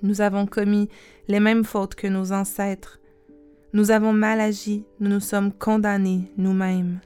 Nous 0.02 0.22
avons 0.22 0.46
commis 0.46 0.88
les 1.28 1.40
mêmes 1.40 1.64
fautes 1.64 1.94
que 1.94 2.06
nos 2.06 2.32
ancêtres. 2.32 2.98
Nous 3.74 3.90
avons 3.90 4.12
mal 4.12 4.38
agi, 4.38 4.84
nous 5.00 5.08
nous 5.08 5.20
sommes 5.20 5.50
condamnés 5.50 6.30
nous-mêmes. 6.36 7.00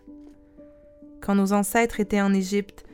Quand 1.21 1.37
nos 1.37 1.53
ancêtres 1.53 2.01
étaient 2.01 2.21
en 2.21 2.35
Égypte, 2.35 2.85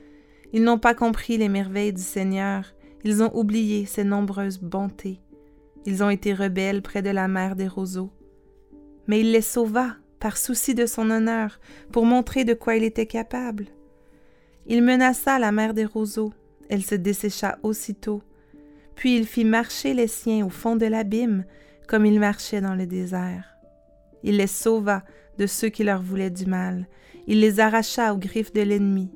ils 0.53 0.63
n'ont 0.63 0.79
pas 0.79 0.95
compris 0.95 1.39
les 1.39 1.49
merveilles 1.49 1.95
du 1.95 2.03
Seigneur, 2.03 2.75
ils 3.03 3.23
ont 3.23 3.35
oublié 3.35 3.87
ses 3.87 4.05
nombreuses 4.05 4.59
bontés. 4.59 5.21
Ils 5.87 6.05
ont 6.05 6.11
été 6.11 6.35
rebelles 6.35 6.83
près 6.83 7.01
de 7.01 7.09
la 7.09 7.29
mer 7.29 7.57
des 7.57 7.67
roseaux. 7.67 8.11
Mais 9.07 9.21
il 9.21 9.33
les 9.33 9.41
sauva 9.41 9.97
par 10.21 10.37
souci 10.37 10.75
de 10.75 10.85
son 10.85 11.11
honneur, 11.11 11.59
pour 11.93 12.05
montrer 12.05 12.45
de 12.45 12.53
quoi 12.53 12.77
il 12.77 12.85
était 12.85 13.07
capable. 13.07 13.69
Il 14.67 14.83
menaça 14.83 15.39
la 15.39 15.51
mer 15.51 15.73
des 15.73 15.87
roseaux, 15.87 16.35
elle 16.69 16.85
se 16.85 16.95
dessécha 16.95 17.59
aussitôt, 17.63 18.23
puis 18.97 19.17
il 19.17 19.27
fit 19.27 19.47
marcher 19.47 19.95
les 19.95 20.07
siens 20.09 20.45
au 20.45 20.51
fond 20.51 20.77
de 20.77 20.87
l'abîme, 20.87 21.45
comme 21.89 22.05
il 22.05 22.21
marchait 22.21 22.61
dans 22.61 22.75
le 22.75 22.87
désert. 22.87 23.52
Il 24.23 24.37
les 24.37 24.47
sauva 24.47 25.03
de 25.39 25.47
ceux 25.47 25.69
qui 25.69 25.85
leur 25.85 26.03
voulaient 26.03 26.31
du 26.31 26.47
mal, 26.47 26.87
il 27.27 27.41
les 27.41 27.61
arracha 27.61 28.13
aux 28.13 28.19
griffes 28.19 28.53
de 28.53 28.63
l'ennemi. 28.63 29.11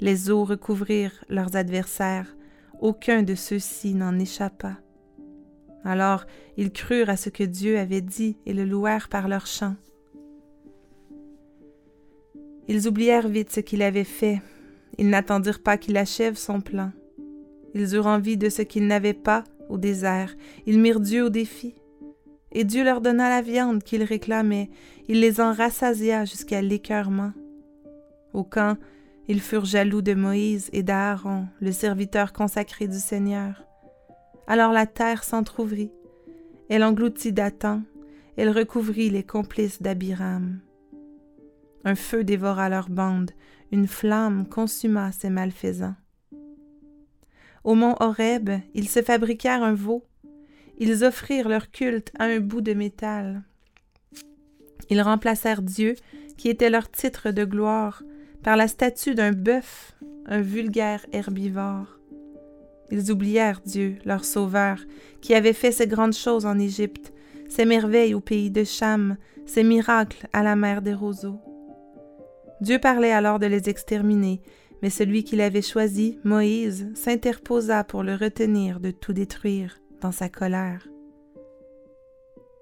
Les 0.00 0.30
eaux 0.30 0.44
recouvrirent 0.44 1.24
leurs 1.28 1.56
adversaires, 1.56 2.36
aucun 2.80 3.22
de 3.22 3.34
ceux-ci 3.34 3.94
n'en 3.94 4.18
échappa. 4.18 4.78
Alors 5.84 6.24
ils 6.56 6.72
crurent 6.72 7.10
à 7.10 7.16
ce 7.16 7.30
que 7.30 7.44
Dieu 7.44 7.78
avait 7.78 8.00
dit 8.00 8.36
et 8.46 8.52
le 8.52 8.64
louèrent 8.64 9.08
par 9.08 9.28
leurs 9.28 9.46
chants. 9.46 9.76
Ils 12.68 12.86
oublièrent 12.86 13.28
vite 13.28 13.50
ce 13.50 13.60
qu'il 13.60 13.82
avait 13.82 14.04
fait, 14.04 14.40
ils 14.98 15.08
n'attendirent 15.08 15.62
pas 15.62 15.76
qu'il 15.76 15.96
achève 15.96 16.36
son 16.36 16.60
plan. 16.60 16.92
Ils 17.74 17.94
eurent 17.94 18.06
envie 18.06 18.36
de 18.36 18.48
ce 18.48 18.62
qu'ils 18.62 18.86
n'avaient 18.86 19.14
pas 19.14 19.44
au 19.68 19.78
désert. 19.78 20.34
Ils 20.66 20.78
mirent 20.78 21.00
Dieu 21.00 21.24
au 21.24 21.30
défi. 21.30 21.74
Et 22.52 22.64
Dieu 22.64 22.84
leur 22.84 23.00
donna 23.00 23.28
la 23.28 23.42
viande 23.42 23.82
qu'ils 23.82 24.04
réclamaient. 24.04 24.70
Il 25.08 25.20
les 25.20 25.40
en 25.40 25.52
rassasia 25.52 26.24
jusqu'à 26.24 26.62
l'écœurement. 26.62 27.32
Au 28.32 28.44
camp, 28.44 28.76
ils 29.28 29.40
furent 29.40 29.64
jaloux 29.64 30.02
de 30.02 30.14
Moïse 30.14 30.68
et 30.72 30.82
d'Aaron, 30.82 31.46
le 31.60 31.72
serviteur 31.72 32.32
consacré 32.32 32.88
du 32.88 32.98
Seigneur. 32.98 33.64
Alors 34.46 34.72
la 34.72 34.86
terre 34.86 35.24
s'entr'ouvrit. 35.24 35.92
Elle 36.68 36.84
engloutit 36.84 37.32
Dathan. 37.32 37.82
Elle 38.36 38.50
recouvrit 38.50 39.10
les 39.10 39.22
complices 39.22 39.82
d'Abiram. 39.82 40.60
Un 41.84 41.94
feu 41.94 42.24
dévora 42.24 42.68
leur 42.68 42.88
bande, 42.88 43.32
une 43.72 43.86
flamme 43.86 44.46
consuma 44.48 45.12
ces 45.12 45.30
malfaisants. 45.30 45.96
Au 47.64 47.74
mont 47.74 47.94
Horeb, 48.00 48.50
ils 48.74 48.88
se 48.88 49.02
fabriquèrent 49.02 49.62
un 49.62 49.74
veau. 49.74 50.04
Ils 50.84 51.04
offrirent 51.04 51.48
leur 51.48 51.70
culte 51.70 52.10
à 52.18 52.24
un 52.24 52.40
bout 52.40 52.60
de 52.60 52.74
métal. 52.74 53.44
Ils 54.90 55.00
remplacèrent 55.00 55.62
Dieu, 55.62 55.94
qui 56.36 56.48
était 56.48 56.70
leur 56.70 56.90
titre 56.90 57.30
de 57.30 57.44
gloire, 57.44 58.02
par 58.42 58.56
la 58.56 58.66
statue 58.66 59.14
d'un 59.14 59.30
bœuf, 59.30 59.94
un 60.26 60.40
vulgaire 60.40 61.06
herbivore. 61.12 62.00
Ils 62.90 63.12
oublièrent 63.12 63.60
Dieu, 63.64 63.98
leur 64.04 64.24
Sauveur, 64.24 64.80
qui 65.20 65.36
avait 65.36 65.52
fait 65.52 65.70
ces 65.70 65.86
grandes 65.86 66.16
choses 66.16 66.46
en 66.46 66.58
Égypte, 66.58 67.12
ces 67.48 67.64
merveilles 67.64 68.14
au 68.14 68.20
pays 68.20 68.50
de 68.50 68.64
Cham, 68.64 69.18
ces 69.46 69.62
miracles 69.62 70.26
à 70.32 70.42
la 70.42 70.56
mer 70.56 70.82
des 70.82 70.94
roseaux. 70.94 71.38
Dieu 72.60 72.80
parlait 72.80 73.12
alors 73.12 73.38
de 73.38 73.46
les 73.46 73.68
exterminer, 73.68 74.42
mais 74.82 74.90
celui 74.90 75.22
qu'il 75.22 75.42
avait 75.42 75.62
choisi, 75.62 76.18
Moïse, 76.24 76.90
s'interposa 76.96 77.84
pour 77.84 78.02
le 78.02 78.16
retenir 78.16 78.80
de 78.80 78.90
tout 78.90 79.12
détruire 79.12 79.81
sa 80.10 80.28
colère. 80.28 80.88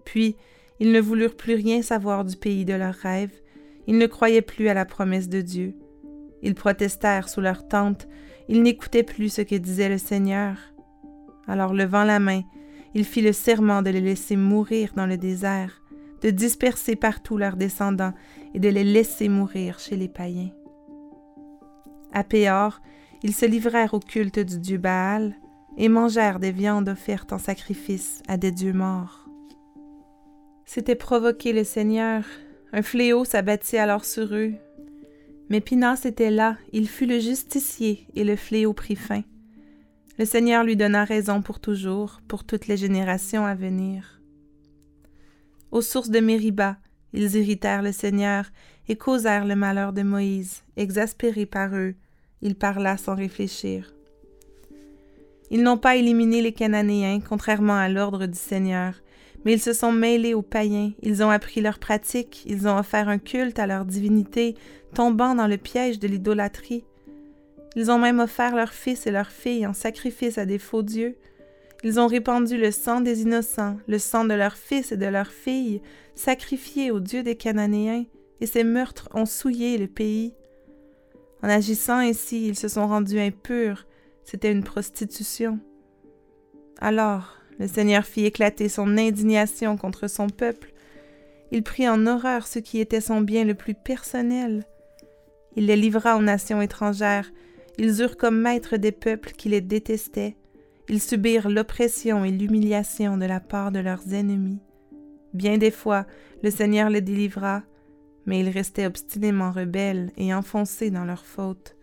Puis, 0.04 0.36
ils 0.80 0.92
ne 0.92 1.00
voulurent 1.00 1.36
plus 1.36 1.54
rien 1.54 1.82
savoir 1.82 2.24
du 2.24 2.36
pays 2.36 2.64
de 2.64 2.74
leurs 2.74 2.94
rêves, 2.94 3.40
ils 3.86 3.96
ne 3.96 4.06
croyaient 4.06 4.42
plus 4.42 4.68
à 4.68 4.74
la 4.74 4.84
promesse 4.84 5.28
de 5.28 5.40
Dieu. 5.40 5.74
Ils 6.42 6.54
protestèrent 6.54 7.28
sous 7.28 7.40
leur 7.40 7.68
tente, 7.68 8.08
ils 8.48 8.62
n'écoutaient 8.62 9.02
plus 9.02 9.28
ce 9.32 9.42
que 9.42 9.54
disait 9.54 9.88
le 9.88 9.98
Seigneur. 9.98 10.56
Alors 11.46 11.72
levant 11.74 12.04
la 12.04 12.18
main, 12.18 12.42
il 12.94 13.04
fit 13.04 13.22
le 13.22 13.32
serment 13.32 13.82
de 13.82 13.90
les 13.90 14.00
laisser 14.00 14.36
mourir 14.36 14.92
dans 14.96 15.06
le 15.06 15.16
désert, 15.16 15.82
de 16.22 16.30
disperser 16.30 16.96
partout 16.96 17.36
leurs 17.36 17.56
descendants 17.56 18.14
et 18.54 18.58
de 18.58 18.68
les 18.68 18.84
laisser 18.84 19.28
mourir 19.28 19.78
chez 19.78 19.96
les 19.96 20.08
païens. 20.08 20.50
À 22.12 22.24
Péor, 22.24 22.80
ils 23.22 23.34
se 23.34 23.46
livrèrent 23.46 23.94
au 23.94 24.00
culte 24.00 24.40
du 24.40 24.58
dieu 24.58 24.78
Baal 24.78 25.36
et 25.80 25.88
mangèrent 25.88 26.40
des 26.40 26.52
viandes 26.52 26.90
offertes 26.90 27.32
en 27.32 27.38
sacrifice 27.38 28.22
à 28.28 28.36
des 28.36 28.52
dieux 28.52 28.74
morts. 28.74 29.26
C'était 30.66 30.94
provoquer 30.94 31.54
le 31.54 31.64
Seigneur. 31.64 32.22
Un 32.74 32.82
fléau 32.82 33.24
s'abattit 33.24 33.78
alors 33.78 34.04
sur 34.04 34.34
eux. 34.34 34.52
Mais 35.48 35.62
Pinas 35.62 36.02
était 36.04 36.30
là, 36.30 36.58
il 36.74 36.86
fut 36.86 37.06
le 37.06 37.18
justicier, 37.18 38.06
et 38.14 38.24
le 38.24 38.36
fléau 38.36 38.74
prit 38.74 38.94
fin. 38.94 39.22
Le 40.18 40.26
Seigneur 40.26 40.64
lui 40.64 40.76
donna 40.76 41.02
raison 41.02 41.40
pour 41.40 41.60
toujours, 41.60 42.20
pour 42.28 42.44
toutes 42.44 42.66
les 42.66 42.76
générations 42.76 43.46
à 43.46 43.54
venir. 43.54 44.20
Aux 45.72 45.80
sources 45.80 46.10
de 46.10 46.20
Mériba, 46.20 46.76
ils 47.14 47.36
irritèrent 47.36 47.82
le 47.82 47.92
Seigneur 47.92 48.44
et 48.86 48.96
causèrent 48.96 49.46
le 49.46 49.56
malheur 49.56 49.94
de 49.94 50.02
Moïse. 50.02 50.62
Exaspéré 50.76 51.46
par 51.46 51.74
eux, 51.74 51.94
il 52.42 52.54
parla 52.54 52.98
sans 52.98 53.14
réfléchir. 53.14 53.94
Ils 55.50 55.62
n'ont 55.62 55.78
pas 55.78 55.96
éliminé 55.96 56.42
les 56.42 56.52
Cananéens, 56.52 57.20
contrairement 57.20 57.76
à 57.76 57.88
l'ordre 57.88 58.26
du 58.26 58.38
Seigneur, 58.38 58.94
mais 59.44 59.54
ils 59.54 59.60
se 59.60 59.72
sont 59.72 59.92
mêlés 59.92 60.34
aux 60.34 60.42
païens, 60.42 60.92
ils 61.02 61.22
ont 61.22 61.30
appris 61.30 61.60
leurs 61.60 61.78
pratiques, 61.78 62.44
ils 62.46 62.68
ont 62.68 62.78
offert 62.78 63.08
un 63.08 63.18
culte 63.18 63.58
à 63.58 63.66
leur 63.66 63.84
divinité, 63.84 64.54
tombant 64.94 65.34
dans 65.34 65.46
le 65.46 65.56
piège 65.56 65.98
de 65.98 66.06
l'idolâtrie. 66.06 66.84
Ils 67.76 67.90
ont 67.90 67.98
même 67.98 68.20
offert 68.20 68.54
leurs 68.54 68.72
fils 68.72 69.06
et 69.06 69.10
leurs 69.10 69.30
filles 69.30 69.66
en 69.66 69.72
sacrifice 69.72 70.38
à 70.38 70.46
des 70.46 70.58
faux 70.58 70.82
dieux. 70.82 71.16
Ils 71.82 71.98
ont 71.98 72.06
répandu 72.06 72.58
le 72.58 72.70
sang 72.70 73.00
des 73.00 73.22
innocents, 73.22 73.78
le 73.88 73.98
sang 73.98 74.24
de 74.24 74.34
leurs 74.34 74.56
fils 74.56 74.92
et 74.92 74.96
de 74.96 75.06
leurs 75.06 75.32
filles, 75.32 75.80
sacrifiés 76.14 76.90
aux 76.90 77.00
dieux 77.00 77.22
des 77.22 77.36
Cananéens, 77.36 78.04
et 78.40 78.46
ces 78.46 78.64
meurtres 78.64 79.08
ont 79.14 79.26
souillé 79.26 79.78
le 79.78 79.86
pays. 79.86 80.34
En 81.42 81.48
agissant 81.48 81.98
ainsi, 81.98 82.48
ils 82.48 82.58
se 82.58 82.68
sont 82.68 82.86
rendus 82.86 83.18
impurs, 83.18 83.86
c'était 84.30 84.52
une 84.52 84.62
prostitution. 84.62 85.58
Alors, 86.80 87.38
le 87.58 87.66
Seigneur 87.66 88.04
fit 88.04 88.26
éclater 88.26 88.68
son 88.68 88.96
indignation 88.96 89.76
contre 89.76 90.08
son 90.08 90.28
peuple. 90.28 90.72
Il 91.50 91.64
prit 91.64 91.88
en 91.88 92.06
horreur 92.06 92.46
ce 92.46 92.60
qui 92.60 92.78
était 92.78 93.00
son 93.00 93.22
bien 93.22 93.44
le 93.44 93.54
plus 93.54 93.74
personnel. 93.74 94.64
Il 95.56 95.66
les 95.66 95.74
livra 95.74 96.16
aux 96.16 96.22
nations 96.22 96.62
étrangères. 96.62 97.32
Ils 97.76 98.00
eurent 98.02 98.16
comme 98.16 98.40
maîtres 98.40 98.76
des 98.76 98.92
peuples 98.92 99.32
qui 99.32 99.48
les 99.48 99.60
détestaient. 99.60 100.36
Ils 100.88 101.02
subirent 101.02 101.48
l'oppression 101.48 102.24
et 102.24 102.30
l'humiliation 102.30 103.16
de 103.16 103.24
la 103.24 103.40
part 103.40 103.72
de 103.72 103.80
leurs 103.80 104.14
ennemis. 104.14 104.60
Bien 105.34 105.58
des 105.58 105.72
fois, 105.72 106.06
le 106.44 106.52
Seigneur 106.52 106.88
les 106.88 107.00
délivra, 107.00 107.64
mais 108.26 108.38
ils 108.38 108.50
restaient 108.50 108.86
obstinément 108.86 109.50
rebelles 109.50 110.12
et 110.16 110.32
enfoncés 110.32 110.92
dans 110.92 111.04
leurs 111.04 111.26
fautes. 111.26 111.74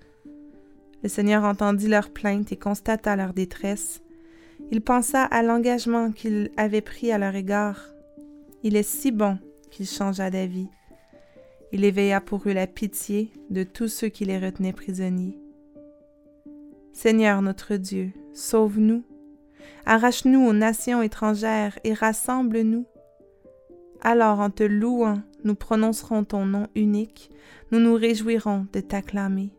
Le 1.03 1.09
Seigneur 1.09 1.43
entendit 1.43 1.87
leurs 1.87 2.09
plaintes 2.09 2.51
et 2.51 2.57
constata 2.57 3.15
leur 3.15 3.33
détresse. 3.33 4.01
Il 4.71 4.81
pensa 4.81 5.23
à 5.23 5.43
l'engagement 5.43 6.11
qu'il 6.11 6.51
avait 6.57 6.81
pris 6.81 7.11
à 7.11 7.17
leur 7.17 7.35
égard. 7.35 7.93
Il 8.63 8.75
est 8.75 8.83
si 8.83 9.11
bon 9.11 9.37
qu'il 9.69 9.85
changea 9.87 10.29
d'avis. 10.29 10.67
Il 11.71 11.83
éveilla 11.83 12.21
pour 12.21 12.47
eux 12.47 12.53
la 12.53 12.67
pitié 12.67 13.31
de 13.49 13.63
tous 13.63 13.87
ceux 13.87 14.07
qui 14.07 14.25
les 14.25 14.39
retenaient 14.39 14.73
prisonniers. 14.73 15.37
Seigneur 16.93 17.41
notre 17.41 17.75
Dieu, 17.75 18.11
sauve-nous, 18.33 19.03
arrache-nous 19.85 20.47
aux 20.47 20.53
nations 20.53 21.01
étrangères 21.01 21.77
et 21.83 21.93
rassemble-nous. 21.93 22.85
Alors 24.01 24.39
en 24.39 24.49
te 24.49 24.63
louant, 24.63 25.21
nous 25.43 25.55
prononcerons 25.55 26.23
ton 26.23 26.45
nom 26.45 26.67
unique, 26.75 27.29
nous 27.71 27.79
nous 27.79 27.95
réjouirons 27.95 28.65
de 28.73 28.79
t'acclamer. 28.79 29.51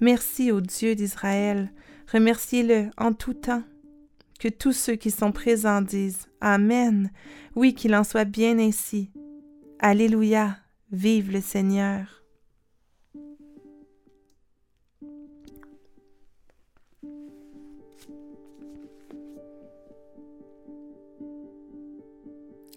Merci 0.00 0.52
au 0.52 0.60
Dieu 0.60 0.94
d'Israël, 0.94 1.72
remerciez-le 2.12 2.90
en 2.96 3.12
tout 3.12 3.34
temps. 3.34 3.64
Que 4.38 4.48
tous 4.48 4.72
ceux 4.72 4.94
qui 4.94 5.10
sont 5.10 5.32
présents 5.32 5.82
disent 5.82 6.28
Amen, 6.40 7.10
oui 7.56 7.74
qu'il 7.74 7.96
en 7.96 8.04
soit 8.04 8.24
bien 8.24 8.58
ainsi. 8.60 9.10
Alléluia, 9.80 10.56
vive 10.92 11.32
le 11.32 11.40
Seigneur. 11.40 12.22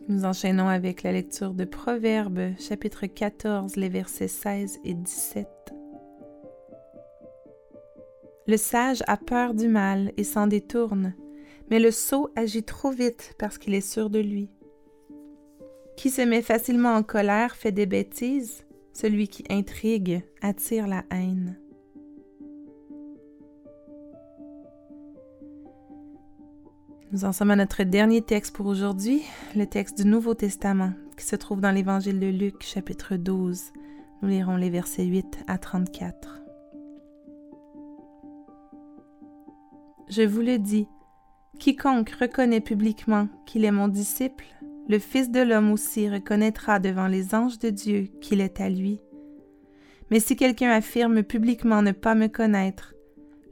Nous 0.07 0.25
enchaînons 0.25 0.67
avec 0.67 1.03
la 1.03 1.11
lecture 1.11 1.53
de 1.53 1.63
Proverbes 1.63 2.53
chapitre 2.59 3.05
14, 3.05 3.75
les 3.75 3.89
versets 3.89 4.27
16 4.27 4.79
et 4.83 4.95
17. 4.95 5.47
Le 8.47 8.57
sage 8.57 9.03
a 9.07 9.17
peur 9.17 9.53
du 9.53 9.67
mal 9.67 10.11
et 10.17 10.23
s'en 10.23 10.47
détourne, 10.47 11.13
mais 11.69 11.79
le 11.79 11.91
sot 11.91 12.29
agit 12.35 12.63
trop 12.63 12.91
vite 12.91 13.35
parce 13.37 13.57
qu'il 13.57 13.73
est 13.73 13.81
sûr 13.81 14.09
de 14.09 14.19
lui. 14.19 14.49
Qui 15.95 16.09
se 16.09 16.21
met 16.21 16.41
facilement 16.41 16.95
en 16.95 17.03
colère 17.03 17.55
fait 17.55 17.71
des 17.71 17.85
bêtises, 17.85 18.65
celui 18.93 19.27
qui 19.27 19.43
intrigue 19.49 20.23
attire 20.41 20.87
la 20.87 21.03
haine. 21.11 21.57
Nous 27.11 27.25
en 27.25 27.33
sommes 27.33 27.51
à 27.51 27.55
notre 27.57 27.83
dernier 27.83 28.21
texte 28.21 28.55
pour 28.55 28.65
aujourd'hui, 28.67 29.21
le 29.55 29.65
texte 29.65 29.97
du 29.97 30.05
Nouveau 30.05 30.33
Testament, 30.33 30.93
qui 31.17 31.25
se 31.25 31.35
trouve 31.35 31.59
dans 31.59 31.71
l'Évangile 31.71 32.19
de 32.19 32.27
Luc, 32.27 32.63
chapitre 32.63 33.17
12. 33.17 33.73
Nous 34.21 34.29
lirons 34.29 34.55
les 34.55 34.69
versets 34.69 35.05
8 35.05 35.39
à 35.47 35.57
34. 35.57 36.40
Je 40.11 40.23
vous 40.23 40.41
le 40.41 40.59
dis, 40.59 40.89
quiconque 41.57 42.09
reconnaît 42.09 42.59
publiquement 42.59 43.29
qu'il 43.45 43.63
est 43.63 43.71
mon 43.71 43.87
disciple, 43.87 44.43
le 44.89 44.99
Fils 44.99 45.31
de 45.31 45.39
l'homme 45.39 45.71
aussi 45.71 46.09
reconnaîtra 46.09 46.79
devant 46.79 47.07
les 47.07 47.33
anges 47.33 47.59
de 47.59 47.69
Dieu 47.69 48.09
qu'il 48.19 48.41
est 48.41 48.59
à 48.59 48.67
lui. 48.67 48.99
Mais 50.09 50.19
si 50.19 50.35
quelqu'un 50.35 50.71
affirme 50.71 51.23
publiquement 51.23 51.81
ne 51.81 51.93
pas 51.93 52.13
me 52.13 52.27
connaître, 52.27 52.93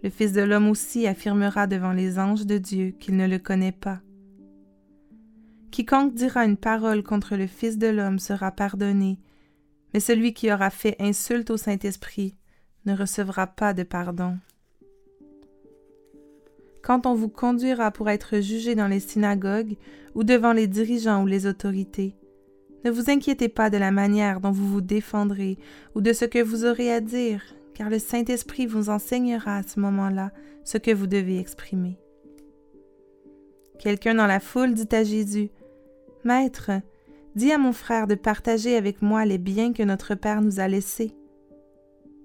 le 0.03 0.09
Fils 0.09 0.33
de 0.33 0.41
l'homme 0.41 0.67
aussi 0.67 1.07
affirmera 1.07 1.65
devant 1.65 1.93
les 1.93 2.19
anges 2.19 2.45
de 2.45 2.57
Dieu 2.57 2.93
qu'il 2.99 3.15
ne 3.15 3.25
le 3.25 3.39
connaît 3.39 3.71
pas. 3.71 4.01
Quiconque 5.71 6.13
dira 6.13 6.43
une 6.43 6.57
parole 6.57 7.03
contre 7.03 7.37
le 7.37 7.47
Fils 7.47 7.77
de 7.77 7.87
l'homme 7.87 8.19
sera 8.19 8.51
pardonné, 8.51 9.17
mais 9.93 10.01
celui 10.01 10.33
qui 10.33 10.51
aura 10.51 10.71
fait 10.71 10.97
insulte 10.99 11.51
au 11.51 11.57
Saint-Esprit 11.57 12.35
ne 12.85 12.93
recevra 12.93 13.47
pas 13.47 13.73
de 13.73 13.83
pardon. 13.83 14.37
Quand 16.81 17.05
on 17.05 17.13
vous 17.13 17.29
conduira 17.29 17.91
pour 17.91 18.09
être 18.09 18.39
jugé 18.39 18.75
dans 18.75 18.88
les 18.88 19.00
synagogues 19.00 19.75
ou 20.15 20.24
devant 20.24 20.53
les 20.53 20.67
dirigeants 20.67 21.24
ou 21.24 21.27
les 21.27 21.45
autorités, 21.45 22.15
ne 22.86 22.91
vous 22.91 23.09
inquiétez 23.09 23.50
pas 23.50 23.69
de 23.69 23.77
la 23.77 23.91
manière 23.91 24.39
dont 24.39 24.51
vous 24.51 24.67
vous 24.67 24.81
défendrez 24.81 25.57
ou 25.95 26.01
de 26.01 26.13
ce 26.13 26.25
que 26.25 26.41
vous 26.41 26.65
aurez 26.65 26.91
à 26.91 27.01
dire, 27.01 27.43
car 27.74 27.89
le 27.89 28.00
Saint-Esprit 28.00 28.65
vous 28.65 28.89
enseignera 28.89 29.57
à 29.57 29.63
ce 29.63 29.79
moment-là 29.79 30.31
ce 30.63 30.77
que 30.77 30.91
vous 30.91 31.07
devez 31.07 31.39
exprimer. 31.39 31.98
Quelqu'un 33.79 34.15
dans 34.15 34.27
la 34.27 34.39
foule 34.39 34.74
dit 34.74 34.93
à 34.93 35.03
Jésus, 35.03 35.50
Maître, 36.24 36.71
dis 37.36 37.51
à 37.51 37.57
mon 37.57 37.74
frère 37.74 38.07
de 38.07 38.15
partager 38.15 38.75
avec 38.75 39.01
moi 39.01 39.25
les 39.25 39.38
biens 39.38 39.74
que 39.74 39.83
notre 39.83 40.15
Père 40.15 40.41
nous 40.41 40.59
a 40.59 40.67
laissés. 40.67 41.13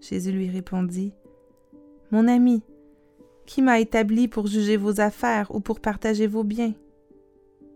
Jésus 0.01 0.33
lui 0.33 0.49
répondit, 0.51 1.15
Mon 2.11 2.29
ami, 2.29 2.63
qui 3.47 3.63
m'a 3.63 3.81
établi 3.81 4.29
pour 4.29 4.47
juger 4.47 4.77
vos 4.77 5.01
affaires 5.01 5.55
ou 5.55 5.61
pour 5.61 5.81
partager 5.81 6.27
vos 6.27 6.45
biens? 6.45 6.75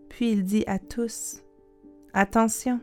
Puis 0.09 0.31
il 0.31 0.43
dit 0.43 0.63
à 0.67 0.79
tous, 0.79 1.43
Attention, 2.13 2.79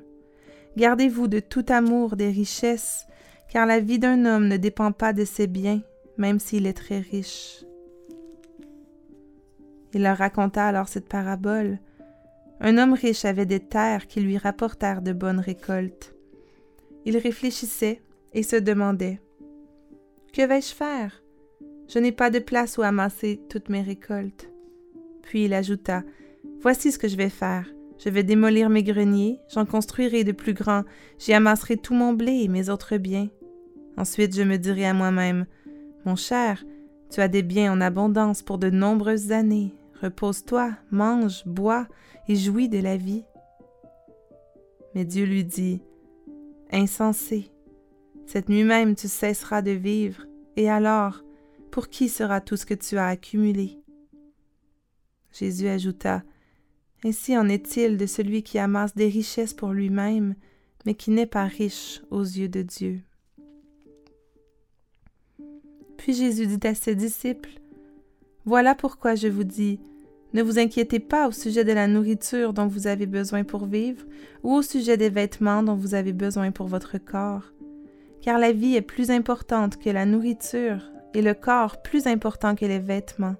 gardez-vous 0.76 1.28
de 1.28 1.40
tout 1.40 1.64
amour 1.68 2.16
des 2.16 2.30
richesses 2.30 3.06
car 3.48 3.66
la 3.66 3.80
vie 3.80 3.98
d'un 3.98 4.24
homme 4.24 4.48
ne 4.48 4.56
dépend 4.56 4.92
pas 4.92 5.12
de 5.12 5.24
ses 5.24 5.46
biens, 5.46 5.80
même 6.16 6.38
s'il 6.38 6.66
est 6.66 6.76
très 6.76 6.98
riche. 6.98 7.64
Il 9.92 10.02
leur 10.02 10.18
raconta 10.18 10.66
alors 10.66 10.88
cette 10.88 11.08
parabole. 11.08 11.78
Un 12.60 12.78
homme 12.78 12.92
riche 12.92 13.24
avait 13.24 13.46
des 13.46 13.60
terres 13.60 14.06
qui 14.06 14.20
lui 14.20 14.36
rapportèrent 14.36 15.02
de 15.02 15.12
bonnes 15.12 15.40
récoltes. 15.40 16.14
Il 17.04 17.16
réfléchissait 17.16 18.02
et 18.34 18.42
se 18.42 18.56
demandait 18.56 19.20
Que 20.32 20.46
vais-je 20.46 20.74
faire? 20.74 21.22
Je 21.88 21.98
n'ai 21.98 22.12
pas 22.12 22.30
de 22.30 22.38
place 22.38 22.78
où 22.78 22.82
amasser 22.82 23.40
toutes 23.48 23.68
mes 23.68 23.82
récoltes. 23.82 24.50
Puis 25.22 25.44
il 25.44 25.54
ajouta 25.54 26.02
Voici 26.60 26.90
ce 26.90 26.98
que 26.98 27.08
je 27.08 27.16
vais 27.16 27.28
faire. 27.28 27.66
Je 27.98 28.10
vais 28.10 28.22
démolir 28.22 28.68
mes 28.68 28.82
greniers, 28.82 29.40
j'en 29.52 29.64
construirai 29.64 30.22
de 30.24 30.32
plus 30.32 30.52
grands, 30.52 30.84
j'y 31.18 31.32
amasserai 31.32 31.76
tout 31.76 31.94
mon 31.94 32.12
blé 32.12 32.42
et 32.42 32.48
mes 32.48 32.68
autres 32.68 32.98
biens. 32.98 33.28
Ensuite 33.96 34.36
je 34.36 34.42
me 34.42 34.58
dirai 34.58 34.84
à 34.84 34.92
moi-même, 34.92 35.46
Mon 36.04 36.14
cher, 36.14 36.62
tu 37.10 37.20
as 37.20 37.28
des 37.28 37.42
biens 37.42 37.72
en 37.72 37.80
abondance 37.80 38.42
pour 38.42 38.58
de 38.58 38.68
nombreuses 38.68 39.32
années, 39.32 39.74
repose-toi, 40.02 40.72
mange, 40.90 41.42
bois 41.46 41.86
et 42.28 42.36
jouis 42.36 42.68
de 42.68 42.78
la 42.78 42.98
vie. 42.98 43.24
Mais 44.94 45.04
Dieu 45.04 45.24
lui 45.24 45.44
dit, 45.44 45.80
Insensé, 46.70 47.50
cette 48.26 48.48
nuit 48.48 48.64
même 48.64 48.94
tu 48.94 49.08
cesseras 49.08 49.62
de 49.62 49.70
vivre, 49.70 50.26
et 50.56 50.68
alors, 50.68 51.22
pour 51.76 51.90
qui 51.90 52.08
sera 52.08 52.40
tout 52.40 52.56
ce 52.56 52.64
que 52.64 52.72
tu 52.72 52.96
as 52.96 53.08
accumulé? 53.08 53.78
Jésus 55.30 55.68
ajouta, 55.68 56.22
ainsi 57.04 57.36
en 57.36 57.50
est-il 57.50 57.98
de 57.98 58.06
celui 58.06 58.42
qui 58.42 58.58
amasse 58.58 58.94
des 58.94 59.08
richesses 59.08 59.52
pour 59.52 59.74
lui-même, 59.74 60.36
mais 60.86 60.94
qui 60.94 61.10
n'est 61.10 61.26
pas 61.26 61.44
riche 61.44 62.00
aux 62.10 62.22
yeux 62.22 62.48
de 62.48 62.62
Dieu. 62.62 63.02
Puis 65.98 66.14
Jésus 66.14 66.46
dit 66.46 66.66
à 66.66 66.74
ses 66.74 66.94
disciples, 66.94 67.60
Voilà 68.46 68.74
pourquoi 68.74 69.14
je 69.14 69.28
vous 69.28 69.44
dis, 69.44 69.78
ne 70.32 70.42
vous 70.42 70.58
inquiétez 70.58 70.98
pas 70.98 71.28
au 71.28 71.32
sujet 71.32 71.64
de 71.64 71.74
la 71.74 71.88
nourriture 71.88 72.54
dont 72.54 72.68
vous 72.68 72.86
avez 72.86 73.04
besoin 73.04 73.44
pour 73.44 73.66
vivre, 73.66 74.02
ou 74.42 74.54
au 74.54 74.62
sujet 74.62 74.96
des 74.96 75.10
vêtements 75.10 75.62
dont 75.62 75.76
vous 75.76 75.92
avez 75.94 76.14
besoin 76.14 76.52
pour 76.52 76.68
votre 76.68 76.96
corps, 76.96 77.52
car 78.22 78.38
la 78.38 78.52
vie 78.52 78.76
est 78.76 78.80
plus 78.80 79.10
importante 79.10 79.76
que 79.76 79.90
la 79.90 80.06
nourriture, 80.06 80.90
et 81.16 81.22
le 81.22 81.32
corps 81.32 81.80
plus 81.80 82.06
important 82.06 82.54
que 82.54 82.66
les 82.66 82.78
vêtements. 82.78 83.36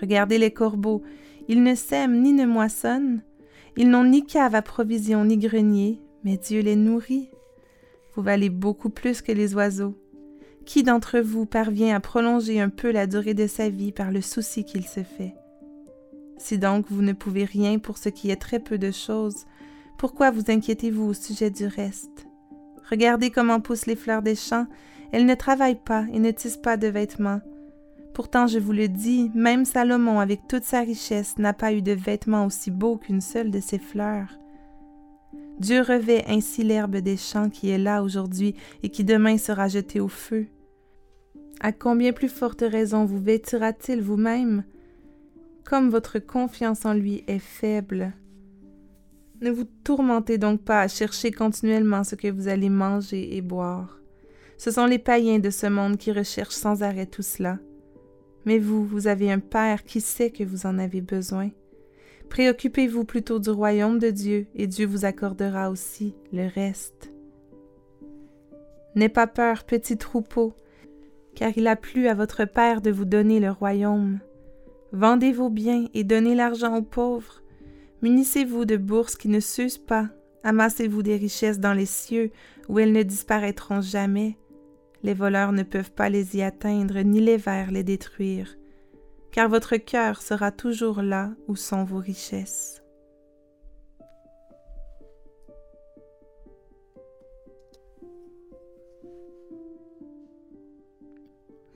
Regardez 0.00 0.38
les 0.38 0.52
corbeaux, 0.52 1.02
ils 1.48 1.64
ne 1.64 1.74
sèment 1.74 2.22
ni 2.22 2.32
ne 2.32 2.46
moissonnent. 2.46 3.22
Ils 3.76 3.90
n'ont 3.90 4.04
ni 4.04 4.24
cave 4.24 4.54
à 4.54 4.62
provision 4.62 5.24
ni 5.24 5.36
grenier, 5.36 6.00
mais 6.22 6.36
Dieu 6.36 6.60
les 6.60 6.76
nourrit. 6.76 7.28
Vous 8.14 8.22
valez 8.22 8.50
beaucoup 8.50 8.88
plus 8.88 9.20
que 9.20 9.32
les 9.32 9.56
oiseaux. 9.56 9.98
Qui 10.64 10.84
d'entre 10.84 11.18
vous 11.18 11.44
parvient 11.44 11.96
à 11.96 11.98
prolonger 11.98 12.60
un 12.60 12.68
peu 12.68 12.92
la 12.92 13.08
durée 13.08 13.34
de 13.34 13.48
sa 13.48 13.68
vie 13.68 13.90
par 13.90 14.12
le 14.12 14.20
souci 14.20 14.64
qu'il 14.64 14.86
se 14.86 15.02
fait? 15.02 15.34
Si 16.38 16.56
donc 16.56 16.86
vous 16.88 17.02
ne 17.02 17.14
pouvez 17.14 17.44
rien 17.44 17.80
pour 17.80 17.98
ce 17.98 18.10
qui 18.10 18.30
est 18.30 18.40
très 18.40 18.60
peu 18.60 18.78
de 18.78 18.92
choses, 18.92 19.44
pourquoi 19.98 20.30
vous 20.30 20.52
inquiétez-vous 20.52 21.04
au 21.04 21.14
sujet 21.14 21.50
du 21.50 21.66
reste? 21.66 22.28
Regardez 22.88 23.30
comment 23.30 23.58
poussent 23.58 23.86
les 23.86 23.96
fleurs 23.96 24.22
des 24.22 24.36
champs, 24.36 24.68
elles 25.12 25.26
ne 25.26 25.34
travaillent 25.34 25.80
pas 25.82 26.04
et 26.12 26.18
ne 26.18 26.30
tissent 26.30 26.56
pas 26.56 26.76
de 26.76 26.88
vêtements. 26.88 27.40
Pourtant, 28.14 28.46
je 28.46 28.58
vous 28.58 28.72
le 28.72 28.88
dis, 28.88 29.30
même 29.34 29.64
Salomon, 29.64 30.20
avec 30.20 30.48
toute 30.48 30.64
sa 30.64 30.80
richesse, 30.80 31.36
n'a 31.38 31.52
pas 31.52 31.72
eu 31.72 31.82
de 31.82 31.92
vêtements 31.92 32.46
aussi 32.46 32.70
beaux 32.70 32.96
qu'une 32.96 33.20
seule 33.20 33.50
de 33.50 33.60
ses 33.60 33.78
fleurs. 33.78 34.38
Dieu 35.60 35.80
revêt 35.80 36.24
ainsi 36.26 36.62
l'herbe 36.62 36.96
des 36.96 37.16
champs 37.16 37.50
qui 37.50 37.70
est 37.70 37.78
là 37.78 38.02
aujourd'hui 38.02 38.54
et 38.82 38.88
qui 38.88 39.04
demain 39.04 39.38
sera 39.38 39.68
jetée 39.68 40.00
au 40.00 40.08
feu. 40.08 40.46
À 41.60 41.72
combien 41.72 42.12
plus 42.12 42.28
forte 42.28 42.62
raison 42.62 43.04
vous 43.04 43.18
vêtira-t-il 43.18 44.02
vous-même? 44.02 44.64
Comme 45.64 45.90
votre 45.90 46.18
confiance 46.18 46.84
en 46.84 46.94
lui 46.94 47.24
est 47.26 47.38
faible. 47.38 48.12
Ne 49.40 49.50
vous 49.50 49.64
tourmentez 49.84 50.38
donc 50.38 50.62
pas 50.62 50.80
à 50.80 50.88
chercher 50.88 51.30
continuellement 51.30 52.04
ce 52.04 52.14
que 52.14 52.28
vous 52.28 52.48
allez 52.48 52.70
manger 52.70 53.36
et 53.36 53.42
boire. 53.42 54.00
Ce 54.58 54.70
sont 54.70 54.86
les 54.86 54.98
païens 54.98 55.38
de 55.38 55.50
ce 55.50 55.66
monde 55.66 55.96
qui 55.96 56.12
recherchent 56.12 56.54
sans 56.54 56.82
arrêt 56.82 57.06
tout 57.06 57.22
cela. 57.22 57.58
Mais 58.44 58.58
vous, 58.58 58.84
vous 58.84 59.06
avez 59.06 59.30
un 59.30 59.40
Père 59.40 59.84
qui 59.84 60.00
sait 60.00 60.30
que 60.30 60.44
vous 60.44 60.66
en 60.66 60.78
avez 60.78 61.00
besoin. 61.00 61.50
Préoccupez-vous 62.30 63.04
plutôt 63.04 63.38
du 63.38 63.50
royaume 63.50 63.98
de 63.98 64.10
Dieu 64.10 64.46
et 64.54 64.66
Dieu 64.66 64.86
vous 64.86 65.04
accordera 65.04 65.70
aussi 65.70 66.14
le 66.32 66.48
reste. 66.48 67.12
N'aie 68.94 69.10
pas 69.10 69.26
peur, 69.26 69.64
petit 69.64 69.98
troupeau, 69.98 70.54
car 71.34 71.52
il 71.56 71.66
a 71.66 71.76
plu 71.76 72.08
à 72.08 72.14
votre 72.14 72.44
Père 72.46 72.80
de 72.80 72.90
vous 72.90 73.04
donner 73.04 73.40
le 73.40 73.50
royaume. 73.50 74.20
Vendez 74.92 75.32
vos 75.32 75.50
biens 75.50 75.86
et 75.92 76.04
donnez 76.04 76.34
l'argent 76.34 76.76
aux 76.76 76.82
pauvres. 76.82 77.42
Munissez-vous 78.00 78.64
de 78.64 78.76
bourses 78.76 79.16
qui 79.16 79.28
ne 79.28 79.40
s'usent 79.40 79.78
pas. 79.78 80.08
Amassez-vous 80.44 81.02
des 81.02 81.16
richesses 81.16 81.60
dans 81.60 81.74
les 81.74 81.86
cieux 81.86 82.30
où 82.68 82.78
elles 82.78 82.92
ne 82.92 83.02
disparaîtront 83.02 83.80
jamais 83.80 84.36
les 85.02 85.14
voleurs 85.14 85.52
ne 85.52 85.62
peuvent 85.62 85.92
pas 85.92 86.08
les 86.08 86.36
y 86.36 86.42
atteindre, 86.42 86.98
ni 87.00 87.20
les 87.20 87.36
vers 87.36 87.70
les 87.70 87.84
détruire, 87.84 88.56
car 89.32 89.48
votre 89.48 89.76
cœur 89.76 90.22
sera 90.22 90.50
toujours 90.50 91.02
là 91.02 91.30
où 91.48 91.56
sont 91.56 91.84
vos 91.84 91.98
richesses. 91.98 92.82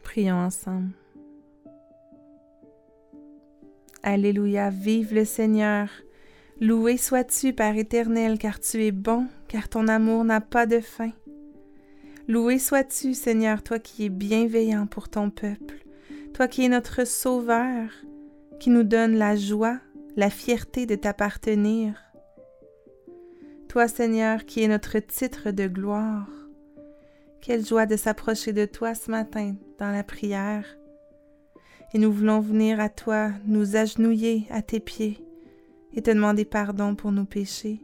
Prions 0.02 0.36
ensemble. 0.36 0.90
Alléluia, 4.02 4.70
vive 4.70 5.14
le 5.14 5.24
Seigneur. 5.24 5.88
Loué 6.60 6.96
sois-tu, 6.96 7.52
Père 7.52 7.76
éternel, 7.76 8.38
car 8.38 8.58
tu 8.58 8.84
es 8.84 8.92
bon, 8.92 9.28
car 9.46 9.68
ton 9.68 9.88
amour 9.88 10.24
n'a 10.24 10.40
pas 10.40 10.66
de 10.66 10.80
fin. 10.80 11.10
Loué 12.30 12.60
sois-tu, 12.60 13.12
Seigneur, 13.12 13.60
toi 13.60 13.80
qui 13.80 14.04
es 14.04 14.08
bienveillant 14.08 14.86
pour 14.86 15.08
ton 15.08 15.30
peuple, 15.30 15.84
toi 16.32 16.46
qui 16.46 16.64
es 16.64 16.68
notre 16.68 17.04
Sauveur, 17.04 17.90
qui 18.60 18.70
nous 18.70 18.84
donne 18.84 19.16
la 19.16 19.34
joie, 19.34 19.80
la 20.14 20.30
fierté 20.30 20.86
de 20.86 20.94
t'appartenir. 20.94 22.00
Toi, 23.68 23.88
Seigneur, 23.88 24.44
qui 24.44 24.62
es 24.62 24.68
notre 24.68 25.00
titre 25.00 25.50
de 25.50 25.66
gloire. 25.66 26.28
Quelle 27.40 27.66
joie 27.66 27.86
de 27.86 27.96
s'approcher 27.96 28.52
de 28.52 28.64
toi 28.64 28.94
ce 28.94 29.10
matin 29.10 29.56
dans 29.80 29.90
la 29.90 30.04
prière. 30.04 30.64
Et 31.94 31.98
nous 31.98 32.12
voulons 32.12 32.38
venir 32.38 32.78
à 32.78 32.90
toi, 32.90 33.32
nous 33.44 33.74
agenouiller 33.74 34.46
à 34.50 34.62
tes 34.62 34.78
pieds 34.78 35.18
et 35.94 36.02
te 36.02 36.12
demander 36.12 36.44
pardon 36.44 36.94
pour 36.94 37.10
nos 37.10 37.24
péchés. 37.24 37.80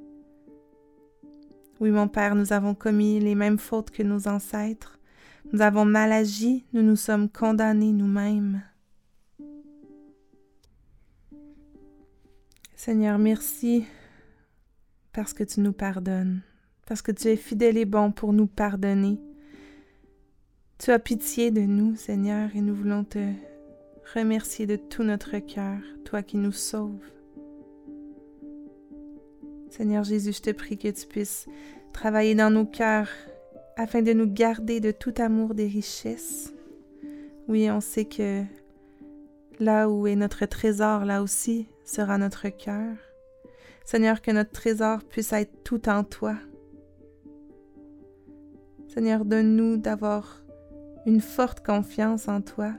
Oui, 1.79 1.91
mon 1.91 2.09
Père, 2.09 2.35
nous 2.35 2.55
avons 2.55 2.75
commis 2.75 3.21
les 3.21 3.35
mêmes 3.35 3.59
fautes 3.59 3.91
que 3.91 4.03
nos 4.03 4.29
ancêtres. 4.29 4.99
Nous 5.53 5.61
avons 5.61 5.85
mal 5.85 6.11
agi, 6.11 6.65
nous 6.73 6.83
nous 6.83 6.97
sommes 6.97 7.29
condamnés 7.29 7.93
nous-mêmes. 7.93 8.63
Seigneur, 12.75 13.19
merci 13.19 13.85
parce 15.13 15.35
que 15.35 15.45
tu 15.45 15.61
nous 15.61 15.75
pardonnes, 15.75 16.41
parce 16.87 17.03
que 17.03 17.13
tu 17.13 17.29
es 17.29 17.37
fidèle 17.37 17.77
et 17.77 17.85
bon 17.85 18.11
pour 18.11 18.33
nous 18.33 18.47
pardonner. 18.47 19.21
Tu 20.79 20.93
as 20.93 20.99
pitié 20.99 21.51
de 21.51 21.61
nous, 21.61 21.95
Seigneur, 21.95 22.49
et 22.55 22.63
nous 22.63 22.75
voulons 22.75 23.05
te 23.05 23.33
remercier 24.15 24.67
de 24.67 24.77
tout 24.77 25.03
notre 25.03 25.39
cœur, 25.41 25.79
toi 26.07 26.23
qui 26.23 26.39
nous 26.39 26.53
sauves. 26.53 27.16
Seigneur 29.77 30.05
Jésus, 30.05 30.33
je 30.33 30.41
te 30.41 30.51
prie 30.53 30.79
que 30.79 30.89
tu 30.89 31.07
puisses 31.07 31.47
travailler 31.93 32.35
dans 32.35 32.49
nos 32.49 32.65
cœurs 32.65 33.11
afin 33.77 34.01
de 34.01 34.15
nous 34.15 34.27
garder 34.27 34.81
de 34.81 34.91
tout 34.91 35.13
amour 35.19 35.55
des 35.55 35.67
richesses. 35.67 36.55
Oui, 37.47 37.71
on 37.71 37.83
sait 37.83 38.07
que 38.07 38.43
là 39.61 39.91
où 39.91 40.07
est 40.07 40.17
notre 40.17 40.47
trésor, 40.47 41.05
là 41.05 41.23
aussi 41.23 41.69
sera 41.85 42.17
notre 42.17 42.49
cœur. 42.49 42.97
Seigneur, 43.85 44.23
que 44.23 44.31
notre 44.31 44.51
trésor 44.51 45.05
puisse 45.05 45.35
être 45.35 45.63
tout 45.63 45.91
en 45.91 46.05
toi. 46.05 46.37
Seigneur, 48.89 49.27
donne-nous 49.27 49.77
d'avoir 49.77 50.43
une 51.05 51.21
forte 51.21 51.63
confiance 51.63 52.29
en 52.29 52.41
toi, 52.41 52.73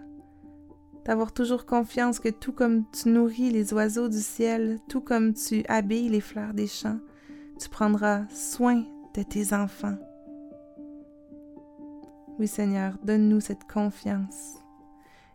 d'avoir 1.07 1.31
toujours 1.31 1.65
confiance 1.65 2.19
que 2.19 2.27
tout 2.27 2.51
comme 2.51 2.83
tu 2.91 3.07
nourris 3.07 3.49
les 3.49 3.73
oiseaux 3.73 4.09
du 4.09 4.19
ciel, 4.19 4.77
tout 4.89 4.99
comme 4.99 5.33
tu 5.33 5.63
habilles 5.69 6.09
les 6.09 6.19
fleurs 6.19 6.53
des 6.53 6.67
champs, 6.67 6.99
tu 7.57 7.69
prendras 7.69 8.27
soin 8.27 8.83
de 9.15 9.23
tes 9.23 9.53
enfants. 9.53 9.97
Oui 12.37 12.47
Seigneur, 12.47 12.97
donne-nous 13.03 13.39
cette 13.39 13.63
confiance 13.63 14.57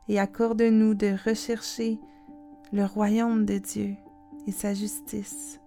et 0.09 0.21
accorde-nous 0.21 0.95
de 0.95 1.17
rechercher 1.27 1.99
le 2.71 2.85
royaume 2.85 3.47
de 3.47 3.57
Dieu 3.57 3.95
et 4.47 4.53
sa 4.53 4.75
justice, 4.75 5.59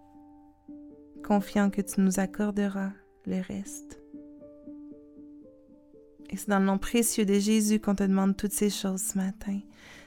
confiant 1.23 1.71
que 1.71 1.81
tu 1.81 2.01
nous 2.01 2.19
accorderas 2.19 2.91
le 3.25 3.41
reste. 3.41 3.99
Et 6.29 6.37
c'est 6.37 6.49
dans 6.49 6.59
le 6.59 6.65
nom 6.65 6.77
précieux 6.77 7.25
de 7.25 7.39
Jésus 7.39 7.79
qu'on 7.79 7.95
te 7.95 8.03
demande 8.03 8.37
toutes 8.37 8.53
ces 8.53 8.69
choses 8.69 9.01
ce 9.01 9.17
matin. 9.17 9.59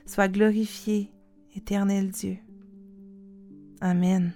Sois 0.09 0.29
glorifié, 0.29 1.13
éternel 1.55 2.11
Dieu. 2.11 2.39
Amen. 3.83 4.33